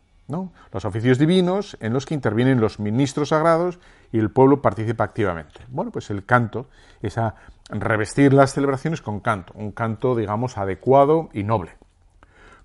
[0.73, 3.79] los oficios divinos en los que intervienen los ministros sagrados
[4.13, 5.61] y el pueblo participa activamente.
[5.69, 6.69] Bueno, pues el canto
[7.03, 7.35] es a
[7.71, 11.73] revestir las celebraciones con canto, un canto, digamos, adecuado y noble.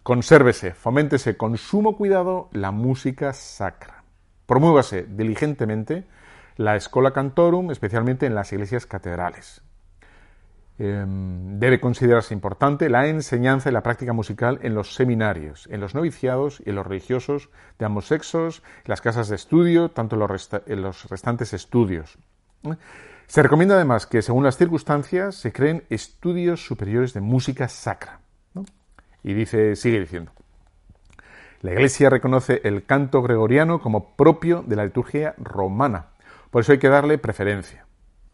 [0.03, 4.03] Consérvese, foméntese con sumo cuidado la música sacra.
[4.45, 6.05] Promúvase diligentemente
[6.55, 9.61] la escola cantorum, especialmente en las iglesias catedrales.
[10.79, 15.95] Em, debe considerarse importante la enseñanza y la práctica musical en los seminarios, en los
[15.95, 20.81] noviciados y en los religiosos de ambos sexos, en las casas de estudio, tanto en
[20.81, 22.19] los, restantes estudios.
[23.27, 28.21] Se recomienda además que, según las circunstancias, se creen estudios superiores de música sacra.
[29.23, 30.31] Y dice, sigue diciendo.
[31.61, 36.07] La Iglesia reconoce el canto gregoriano como propio de la liturgia romana.
[36.51, 37.86] Por eso hay que darle preferencia.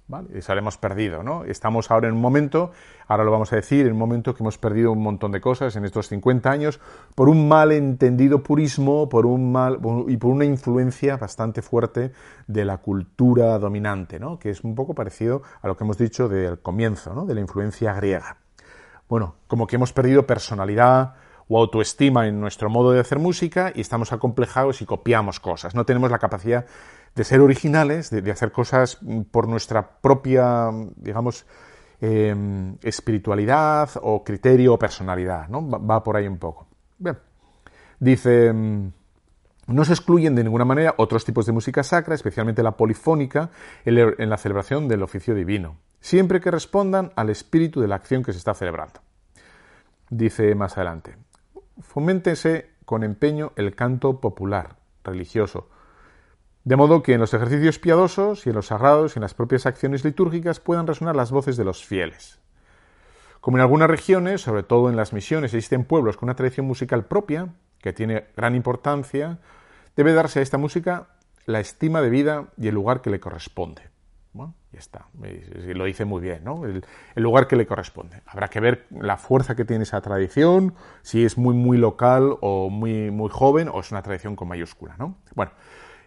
[0.08, 0.30] ¿Vale?
[0.34, 1.44] Eso perdido, ¿no?
[1.46, 2.72] Estamos ahora en un momento,
[3.08, 5.76] ahora lo vamos a decir, en un momento que hemos perdido un montón de cosas
[5.76, 6.80] en estos 50 años
[7.16, 12.12] por un mal entendido purismo, por un mal y por una influencia bastante fuerte
[12.48, 14.40] de la cultura dominante, ¿no?
[14.40, 17.26] Que es un poco parecido a lo que hemos dicho del comienzo, ¿no?
[17.26, 18.38] De la influencia griega.
[19.10, 21.16] Bueno, como que hemos perdido personalidad,
[21.48, 25.76] o autoestima en nuestro modo de hacer música y estamos acomplejados y copiamos cosas.
[25.76, 26.66] No tenemos la capacidad
[27.16, 28.98] de ser originales, de, hacer cosas
[29.32, 31.46] por nuestra propia, digamos,
[32.02, 35.68] em, espiritualidad o criterio o personalidad, ¿no?
[35.70, 36.68] Va, por ahí un poco.
[36.98, 37.18] Bien.
[38.00, 38.92] Dice, em,
[39.68, 43.52] no se excluyen de ninguna manera otros tipos de música sacra, especialmente la polifónica,
[43.86, 48.34] en la celebración del oficio divino, siempre que respondan al espíritu de la acción que
[48.34, 49.00] se está celebrando.
[50.10, 51.16] Dice más adelante,
[51.80, 55.70] foméntese con empeño el canto popular, religioso,
[56.64, 59.66] de modo que en los ejercicios piadosos y en los sagrados y en las propias
[59.66, 62.40] acciones litúrgicas puedan resonar las voces de los fieles.
[63.42, 67.06] Como en algunas regiones, sobre todo en las misiones, existen pueblos con una tradición musical
[67.06, 67.50] propia,
[67.80, 69.40] que tiene gran importancia,
[69.98, 71.10] debe darse a esta música
[71.46, 73.82] la estima de vida y el lugar que le corresponde.
[74.32, 75.08] Bueno, ya está.
[75.20, 76.66] Lo dice muy bien, ¿no?
[76.66, 76.86] El,
[77.16, 78.22] el, lugar que le corresponde.
[78.26, 82.70] Habrá que ver la fuerza que tiene esa tradición, si es muy, muy local o
[82.70, 85.18] muy, muy joven, o es una tradición con mayúscula, ¿no?
[85.36, 85.52] Bueno,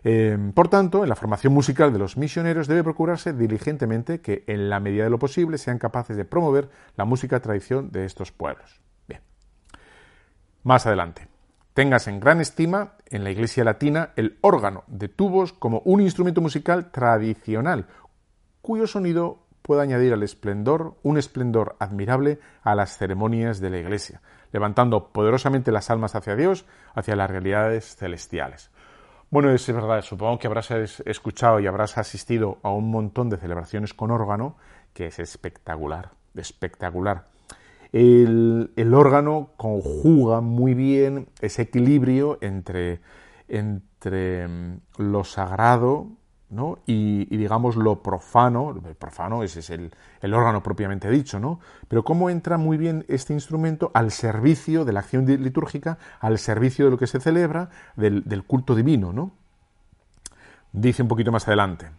[0.09, 4.71] Em, por tanto, en la formación musical de los misioneros debe procurarse diligentemente que, en
[4.71, 8.81] la medida de lo posible, sean capaces de promover la música tradición de estos pueblos.
[9.09, 9.21] Bien.
[10.63, 11.27] más adelante.
[11.75, 16.41] Tengas en gran estima en la Iglesia Latina el órgano de tubos como un instrumento
[16.41, 17.89] musical tradicional,
[18.63, 24.23] cuyo sonido puede añadir al esplendor un esplendor admirable a las ceremonias de la Iglesia,
[24.53, 28.71] levantando poderosamente las almas hacia Dios, hacia las realidades celestiales.
[29.29, 33.93] Bueno, es verdad, supongo que habrás escuchado y habrás asistido a un montón de celebraciones
[33.93, 34.57] con órgano,
[34.93, 37.27] que es espectacular, espectacular.
[37.93, 43.01] El, órgano conjuga muy bien ese equilibrio entre,
[43.49, 46.09] entre mm, lo sagrado
[46.51, 46.79] ¿no?
[46.87, 49.91] y, digamos lo profano, el profano ese es el,
[50.35, 51.61] órgano propiamente dicho, ¿no?
[51.89, 56.85] pero cómo entra muy bien este instrumento al servicio de la acción litúrgica, al servicio
[56.85, 59.13] de lo que se celebra, del, del culto divino.
[59.13, 59.33] ¿no?
[60.73, 61.91] Dice un poquito más adelante.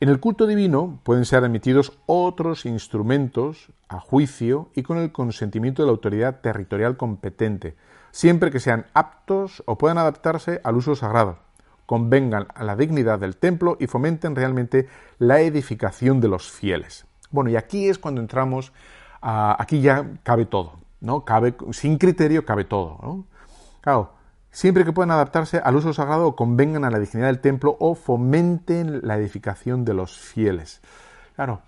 [0.00, 5.82] En el culto divino pueden ser admitidos otros instrumentos a juicio y con el consentimiento
[5.82, 7.76] de la autoridad territorial competente,
[8.10, 11.38] siempre que sean aptos o puedan adaptarse al uso sagrado,
[11.92, 14.88] convengan a la dignidad del templo y fomenten realmente
[15.18, 17.04] la edificación de los fieles.
[17.30, 18.72] Bueno, y aquí es cuando entramos,
[19.20, 21.26] aquí ya cabe todo, ¿no?
[21.26, 23.26] Cabe, sin criterio cabe todo.
[23.82, 24.14] Claro,
[24.50, 29.06] siempre que puedan adaptarse al uso sagrado convengan a la dignidad del templo o fomenten
[29.06, 30.80] la edificación de los fieles.
[31.36, 31.60] Claro,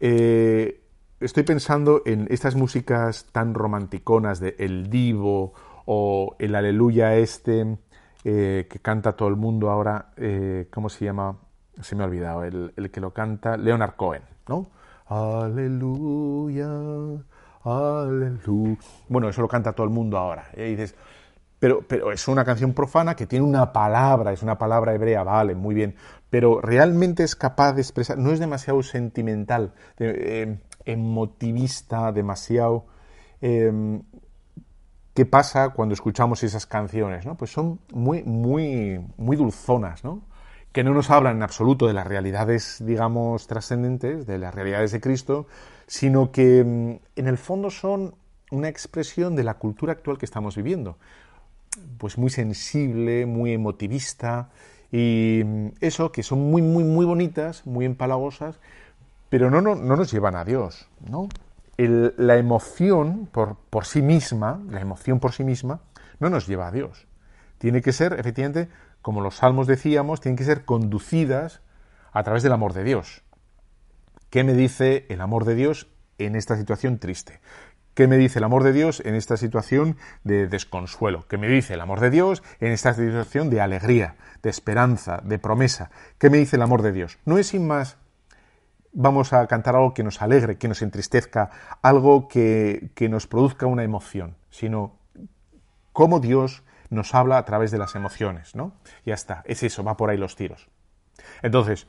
[0.00, 0.82] eh,
[1.20, 5.52] estoy pensando en estas músicas tan romanticonas de El Divo
[5.86, 7.78] o el Aleluya este
[8.24, 11.38] eh, que canta todo el mundo ahora, eh, ¿cómo se llama?
[11.80, 14.66] Se me ha olvidado, el, el que lo canta, Leonard Cohen, ¿no?
[15.06, 16.68] Aleluya,
[17.64, 18.78] aleluya.
[19.08, 20.50] Bueno, eso lo canta todo el mundo ahora.
[20.56, 20.94] Y dices,
[21.58, 25.54] pero, pero es una canción profana que tiene una palabra, es una palabra hebrea, vale,
[25.54, 25.94] muy bien,
[26.28, 32.86] pero realmente es capaz de expresar, no es demasiado sentimental, eh, emotivista, demasiado...
[33.40, 34.02] Em,
[35.14, 37.26] ¿Qué pasa cuando escuchamos esas canciones?
[37.26, 37.36] ¿no?
[37.36, 40.22] Pues son muy, muy, muy dulzonas, ¿no?
[40.72, 45.00] que no nos hablan en absoluto de las realidades, digamos, trascendentes, de las realidades de
[45.00, 45.46] Cristo,
[45.88, 48.14] sino que em, en el fondo son
[48.52, 50.96] una expresión de la cultura actual que estamos viviendo
[51.98, 54.50] pues muy sensible, muy emotivista
[54.90, 58.58] y mm, eso, que son muy, muy, muy bonitas, muy empalagosas,
[59.28, 61.28] pero no, no, no nos llevan a Dios, ¿no?
[61.88, 65.80] La emoción por, por sí misma, la emoción por sí misma,
[66.18, 67.06] no nos lleva a Dios.
[67.58, 68.68] Tiene que ser, efectivamente,
[69.02, 71.60] como los salmos decíamos, tienen que ser conducidas
[72.12, 73.22] a través del amor de Dios.
[74.30, 77.40] ¿Qué me dice el amor de Dios en esta situación triste?
[77.94, 81.26] ¿Qué me dice el amor de Dios en esta situación de desconsuelo?
[81.28, 85.38] ¿Qué me dice el amor de Dios en esta situación de alegría, de esperanza, de
[85.38, 85.90] promesa?
[86.18, 87.18] ¿Qué me dice el amor de Dios?
[87.24, 87.98] No es sin más
[88.92, 91.50] vamos a cantar algo que nos alegre, que nos entristezca,
[91.82, 94.98] algo que, que nos produzca una emoción, sino
[95.92, 98.72] cómo Dios nos habla a través de las emociones, ¿no?
[99.06, 100.68] Ya está, es eso, va por ahí los tiros.
[101.42, 101.86] Entonces,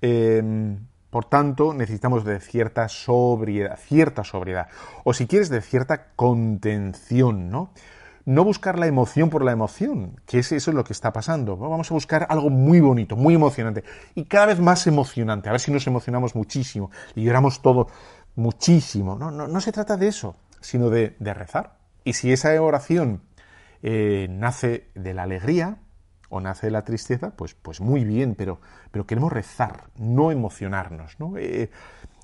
[0.00, 4.68] em, por tanto, necesitamos de cierta sobriedad, cierta sobriedad,
[5.04, 7.72] o si quieres, de cierta contención, ¿no?
[8.24, 11.56] No buscar la emoción por la emoción, que es eso es lo que está pasando.
[11.56, 13.82] Vamos a buscar algo muy bonito, muy emocionante,
[14.14, 17.88] y cada vez más emocionante, a ver si nos emocionamos muchísimo y lloramos todo
[18.36, 19.16] muchísimo.
[19.16, 21.78] No, no, se trata de eso, sino de, rezar.
[22.04, 23.22] Y si esa oración
[23.82, 25.78] eh, nace de la alegría,
[26.34, 28.58] o nace la tristeza, pues, pues muy bien, pero,
[28.90, 31.20] pero queremos rezar, no emocionarnos.
[31.20, 31.36] ¿no?
[31.36, 31.70] Eh,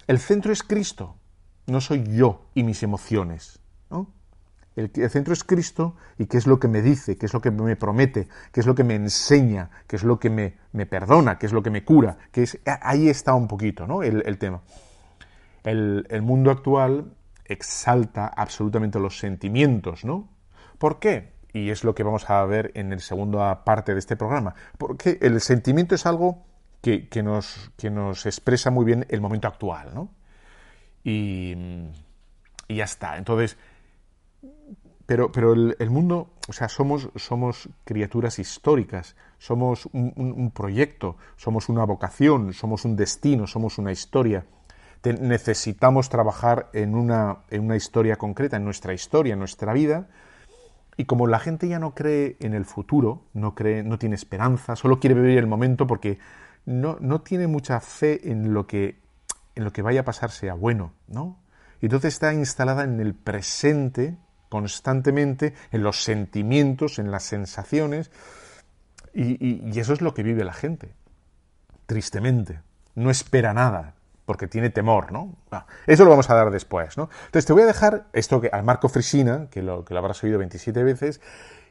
[0.06, 1.16] el centro es Cristo,
[1.66, 3.60] no soy yo y mis emociones.
[3.90, 4.10] ¿no?
[4.78, 7.50] El, centro es Cristo y qué es lo que me dice, qué es lo que
[7.50, 11.38] me promete, qué es lo que me enseña, qué es lo que me, me perdona,
[11.38, 12.16] qué es lo que me cura.
[12.30, 14.02] Que es, ahí está un poquito ¿no?
[14.02, 14.62] el, tema.
[15.64, 17.12] El, mundo actual
[17.44, 20.28] exalta absolutamente los sentimientos, ¿no?
[20.78, 21.36] ¿Por qué?
[21.52, 25.18] y es lo que vamos a ver en la segunda parte de este programa, porque
[25.22, 26.44] el sentimiento es algo
[26.82, 30.10] que, nos, que nos expresa muy bien el momento actual, ¿no?
[31.04, 31.54] Y,
[32.68, 33.16] ya está.
[33.16, 33.56] Entonces,
[35.08, 41.82] pero, pero el, mundo, o sea, somos, somos criaturas históricas, somos un, proyecto, somos una
[41.84, 44.44] vocación, somos un destino, somos una historia.
[45.02, 50.08] necesitamos trabajar en una, en una historia concreta, en nuestra historia, en nuestra vida,
[50.98, 54.76] y como la gente ya no cree en el futuro, no cree, no tiene esperanza,
[54.76, 56.18] solo quiere vivir el momento porque
[56.66, 59.00] no, no tiene mucha fe en lo que
[59.54, 61.38] en lo que vaya a pasar sea bueno, ¿no?
[61.80, 68.10] Y entonces está instalada en el presente constantemente, en los sentimientos, en las sensaciones,
[69.14, 70.94] y, eso es lo que vive la gente,
[71.86, 72.60] tristemente.
[72.94, 73.94] No espera nada,
[74.24, 75.34] porque tiene temor, ¿no?
[75.86, 77.08] eso lo vamos a dar después, ¿no?
[77.26, 80.22] Entonces te voy a dejar esto que al Marco Frisina, que lo, que lo habrás
[80.22, 81.20] oído 27 veces,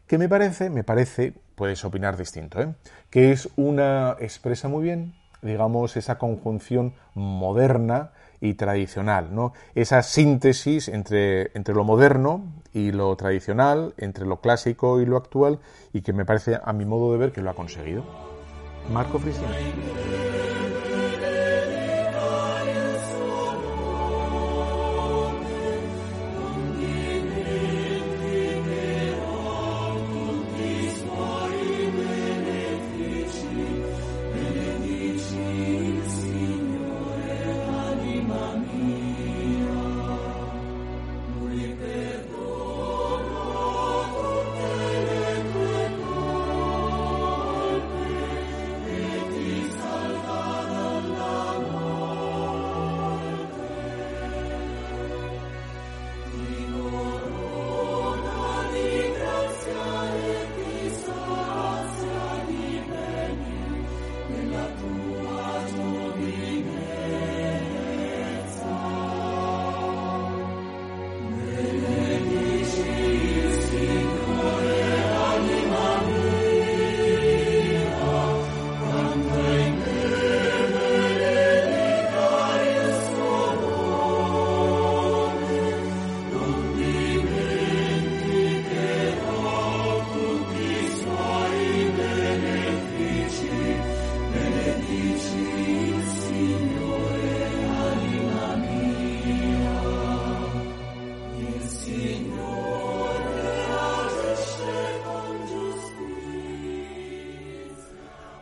[0.07, 2.73] que me parece, me parece, puedes opinar distinto, ¿eh?
[3.09, 8.11] que es una, expresa muy bien, digamos, esa conjunción moderna
[8.42, 9.54] y tradicional, ¿no?
[9.76, 15.60] Esa síntesis entre, entre lo moderno y lo tradicional, entre lo clásico y lo actual,
[15.94, 18.04] y que me parece, a mi modo de ver, que lo ha conseguido.
[18.92, 19.48] Marco Frisina.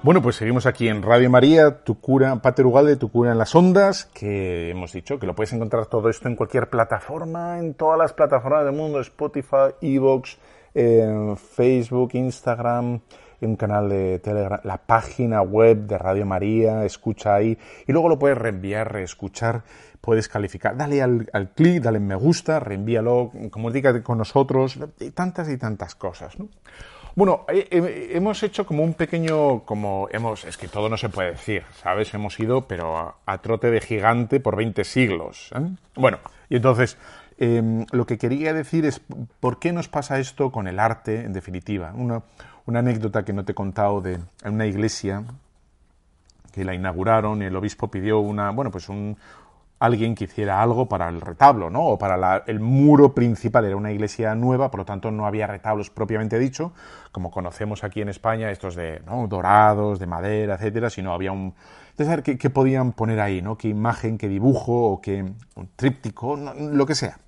[0.05, 3.55] Bueno, pues seguimos aquí en Radio María, tu cura, Pater Ugalde, tu cura en las
[3.55, 7.97] ondas, que hemos dicho que lo puedes encontrar todo esto en cualquier plataforma, en todas
[7.97, 10.37] las plataformas del mundo, Spotify, Evox,
[10.75, 12.99] Facebook, Instagram,
[13.41, 18.19] un canal de Telegram, la página web de Radio María, escucha ahí, y luego lo
[18.19, 19.63] puedes reenviar, reescuchar,
[20.01, 23.31] puedes calificar, dale al, al clic, dale me gusta, reenvíalo,
[23.73, 26.49] diga con nosotros, y tantas y tantas cosas, ¿no?
[27.15, 31.07] Bueno, eh, eh, hemos hecho como un pequeño, como hemos, es que todo no se
[31.07, 32.13] puede decir, ¿sabes?
[32.13, 35.49] Hemos ido, pero a, trote de gigante por 20 siglos.
[35.55, 35.61] ¿eh?
[35.95, 36.97] Bueno, y entonces,
[37.37, 39.01] em, lo que quería decir es,
[39.39, 41.93] ¿por qué nos pasa esto con el arte, en definitiva?
[41.95, 42.21] Una,
[42.65, 45.23] una anécdota que no te he contado de una iglesia
[46.51, 49.17] que la inauguraron y el obispo pidió una, bueno, pues un,
[49.79, 51.83] alguien que hiciera algo para el retablo, ¿no?
[51.85, 53.65] O para el muro principal.
[53.65, 56.73] Era una iglesia nueva, por lo tanto no había retablos propiamente dicho,
[57.11, 61.53] como conocemos aquí en España, estos de dorados, de madera, etcétera, sino había un...
[61.91, 63.57] Entonces, ¿qué, ¿qué, podían poner ahí, no?
[63.57, 67.19] ¿Qué imagen, qué dibujo, o qué un tríptico, lo que sea?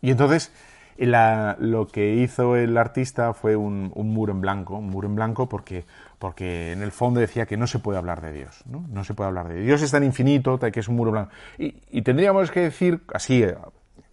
[0.00, 0.52] Y entonces
[0.98, 5.84] lo que hizo el artista fue un, muro en blanco, un muro en blanco porque,
[6.18, 8.86] porque en el fondo decía que no se puede hablar de Dios, ¿no?
[8.88, 9.66] No se puede hablar de Dios.
[9.66, 11.30] Dios es tan infinito que es un muro blanco.
[11.58, 13.56] Y, tendríamos que decir, así, eh,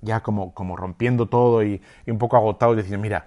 [0.01, 3.25] ya como, como rompiendo todo y, un poco agotado, decir, mira,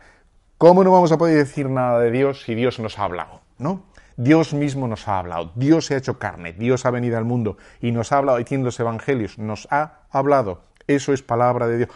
[0.58, 3.84] ¿cómo no vamos a poder decir nada de Dios si Dios nos ha hablado, ¿no?
[4.18, 7.58] Dios mismo nos ha hablado, Dios se ha hecho carne, Dios ha venido al mundo
[7.82, 11.78] y nos ha hablado, y tiene los evangelios, nos ha hablado eso es palabra de
[11.78, 11.90] Dios.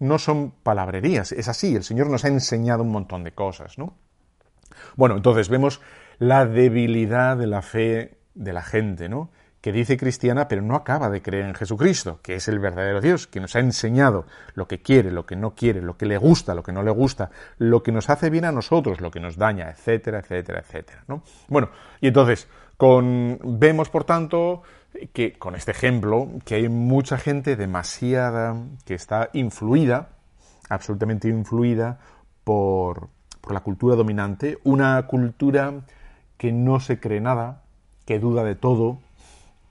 [0.00, 1.76] no son palabrerías, es así.
[1.76, 3.94] El Señor nos ha enseñado un montón de cosas, ¿no?
[4.96, 5.80] Bueno, entonces vemos
[6.18, 9.30] la debilidad de la fe de la gente, ¿no?
[9.60, 13.26] Que dice cristiana, pero no acaba de creer en Jesucristo, que es el verdadero Dios,
[13.26, 16.54] que nos ha enseñado lo que quiere, lo que no quiere, lo que le gusta,
[16.54, 19.36] lo que no le gusta, lo que nos hace bien a nosotros, lo que nos
[19.36, 21.22] daña, etcétera, etcétera, etcétera, ¿no?
[21.48, 22.46] Bueno, y entonces,
[22.76, 24.62] con, vemos, por tanto,
[25.12, 28.54] que con este ejemplo, que hay mucha gente demasiada,
[28.84, 30.10] que está influida,
[30.68, 32.00] absolutamente influida
[32.44, 33.08] por,
[33.40, 35.72] por la cultura dominante, una cultura
[36.44, 37.62] que no se cree nada,
[38.04, 38.98] que duda de todo,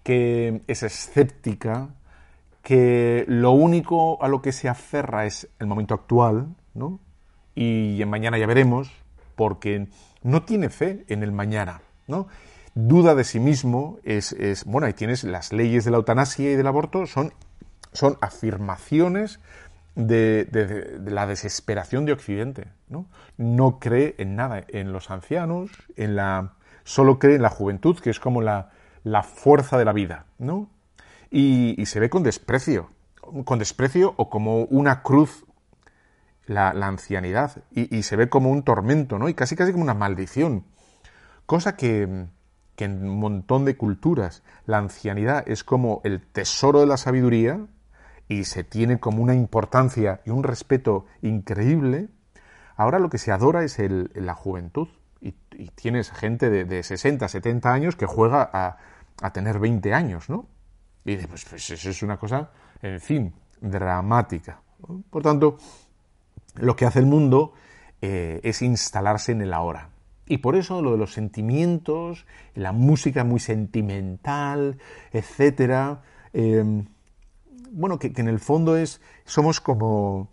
[0.02, 1.90] que es escéptica,
[2.64, 7.00] que lo único a lo que se aferra es el momento actual, ¿no?
[7.54, 8.92] Y mañana ya veremos,
[9.36, 9.88] porque
[10.24, 12.28] no tiene fe en el mañana, ¿no?
[12.74, 14.34] duda de sí mismo es,
[14.66, 17.34] bueno, ahí tienes las leyes de la eutanasia y del aborto, son,
[17.92, 19.40] son afirmaciones
[19.94, 23.06] de, la desesperación de Occidente, ¿no?
[23.38, 26.54] No cree en nada, en los ancianos, en la,
[26.84, 28.72] solo cree en la juventud, que es como la,
[29.04, 30.70] la fuerza de la vida, ¿no?
[31.30, 32.92] Y, se ve con desprecio,
[33.46, 35.46] con desprecio o como una cruz
[36.46, 39.30] la, ancianidad, y, y, se ve como un tormento, ¿no?
[39.30, 40.66] Y casi casi como una maldición,
[41.46, 42.28] cosa que,
[42.76, 47.66] que en un montón de culturas la ancianidad es como el tesoro de la sabiduría
[48.28, 52.10] y se tiene como una importancia y un respeto increíble,
[52.76, 54.88] ahora lo que se adora es el, la juventud.
[55.24, 55.32] Y,
[55.76, 60.48] tienes gente de, de, 60, 70 años que juega a, tener 20 años, ¿no?
[61.06, 62.52] Y pues, pues, eso es una cosa,
[62.82, 64.62] en fin, dramática.
[65.10, 65.58] Por tanto,
[66.56, 67.54] lo que hace el mundo
[68.02, 69.90] eh, es instalarse en el ahora.
[70.26, 74.78] Y por eso lo de los sentimientos, la música muy sentimental,
[75.12, 76.02] etcétera,
[76.34, 76.86] em,
[77.72, 80.30] bueno, que, en el fondo es, somos como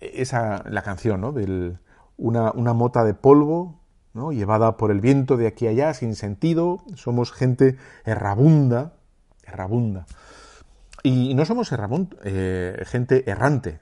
[0.00, 1.32] esa, la canción, ¿no?
[1.32, 1.78] Del,
[2.16, 3.80] una, una mota de polvo,
[4.14, 8.94] Llevada por el viento de aquí a allá, sin sentido, somos gente errabunda,
[9.44, 10.06] errabunda.
[11.02, 11.70] Y no somos
[12.24, 13.80] eh, gente errante,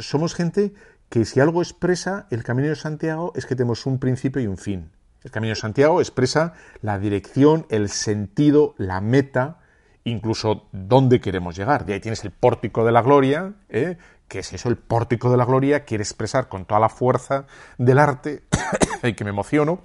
[0.00, 0.74] somos gente
[1.08, 4.58] que si algo expresa el Camino de Santiago es que tenemos un principio y un
[4.58, 4.90] fin.
[5.22, 6.52] El Camino de Santiago expresa
[6.82, 9.60] la dirección, el sentido, la meta,
[10.04, 11.86] incluso dónde queremos llegar.
[11.86, 13.96] De ahí tienes el pórtico de la gloria, ¿eh?
[14.28, 17.46] Que es eso, el pórtico de la gloria, quiere expresar con toda la fuerza
[17.78, 18.42] del arte,
[19.02, 19.80] y que me emociono,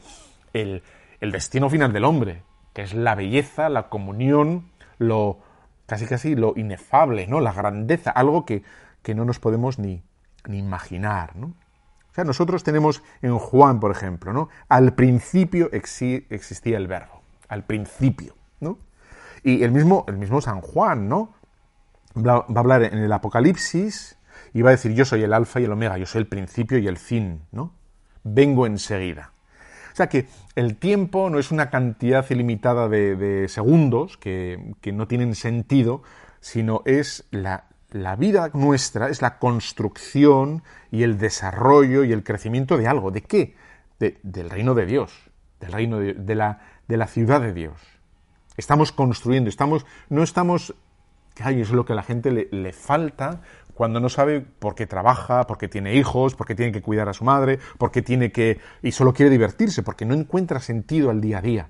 [0.53, 0.83] el,
[1.19, 5.39] el destino final del hombre, que es la belleza, la comunión, lo
[5.85, 7.39] casi casi lo inefable, ¿no?
[7.41, 8.63] La grandeza, algo que,
[9.01, 10.03] que no nos podemos ni,
[10.47, 11.47] ni imaginar, ¿no?
[11.47, 14.49] O sea, nosotros tenemos en Juan, por ejemplo, ¿no?
[14.67, 18.77] Al principio existía el verbo, al principio, ¿no?
[19.43, 21.33] Y el mismo, el mismo San Juan, ¿no?
[22.15, 24.18] Va a hablar en el Apocalipsis
[24.61, 26.87] va a decir, yo soy el alfa y el omega, yo soy el principio y
[26.87, 27.73] el fin, ¿no?
[28.23, 29.33] Vengo enseguida.
[29.91, 35.07] O sea que el tiempo no es una cantidad ilimitada de, segundos que, que, no
[35.07, 36.03] tienen sentido,
[36.39, 42.77] sino es la, la vida nuestra, es la construcción y el desarrollo y el crecimiento
[42.77, 43.11] de algo.
[43.11, 43.55] ¿De qué?
[43.99, 45.11] del reino de Dios,
[45.59, 47.81] del reino de, la, de la ciudad de Dios.
[48.57, 50.73] Estamos construyendo, estamos, no estamos,
[51.41, 53.41] ay, es lo que a la gente le, le falta
[53.80, 57.07] cuando no sabe por qué trabaja, por qué tiene hijos, por qué tiene que cuidar
[57.07, 58.59] a su madre, por qué tiene que...
[58.82, 61.69] y solo quiere divertirse, porque no encuentra sentido al día a día.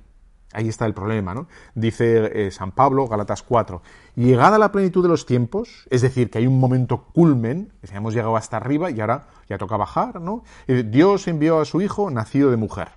[0.52, 1.48] Ahí está el problema, ¿no?
[1.76, 3.84] Dice eh, San Pablo, Galatas 4,
[4.16, 8.16] llegada la plenitud de los tiempos, es decir, que hay un momento culmen, que hemos
[8.16, 10.42] llegado hasta arriba y ahora ya toca bajar, ¿no?
[10.66, 12.88] Dios envió a su hijo nacido de mujer.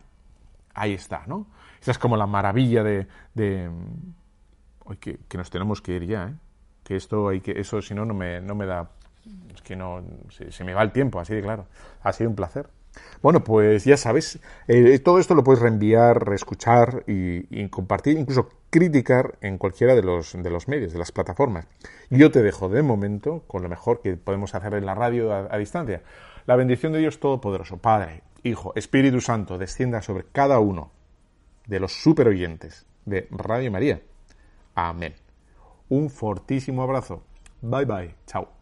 [0.73, 1.49] Ahí está, ¿no?
[1.83, 3.07] Esa es como la maravilla de...
[3.35, 3.71] de...
[5.01, 6.35] que, nos tenemos que ir ya, ¿eh?
[6.83, 7.61] Que esto hay que...
[7.61, 8.89] Eso si no, no me da
[9.55, 10.03] es que no,
[10.51, 11.67] se, me va el tiempo, así de claro.
[12.03, 12.69] Ha sido un placer.
[13.23, 19.39] Bueno, pues ya sabes, eh, todo esto lo puedes reenviar, reescuchar y, compartir, incluso criticar
[19.41, 21.67] en cualquiera de los, de los medios, de las plataformas.
[22.11, 25.49] Yo te dejo de momento con lo mejor que podemos hacer en la radio a,
[25.51, 26.03] a distancia.
[26.45, 30.91] La bendición de Dios Todopoderoso, Padre, Hijo, Espíritu Santo, descienda sobre cada uno
[31.67, 34.03] de los super oyentes de Radio María.
[34.75, 35.15] Amén.
[35.89, 37.23] Un fortísimo abrazo.
[37.61, 38.15] Bye bye.
[38.27, 38.62] Chao.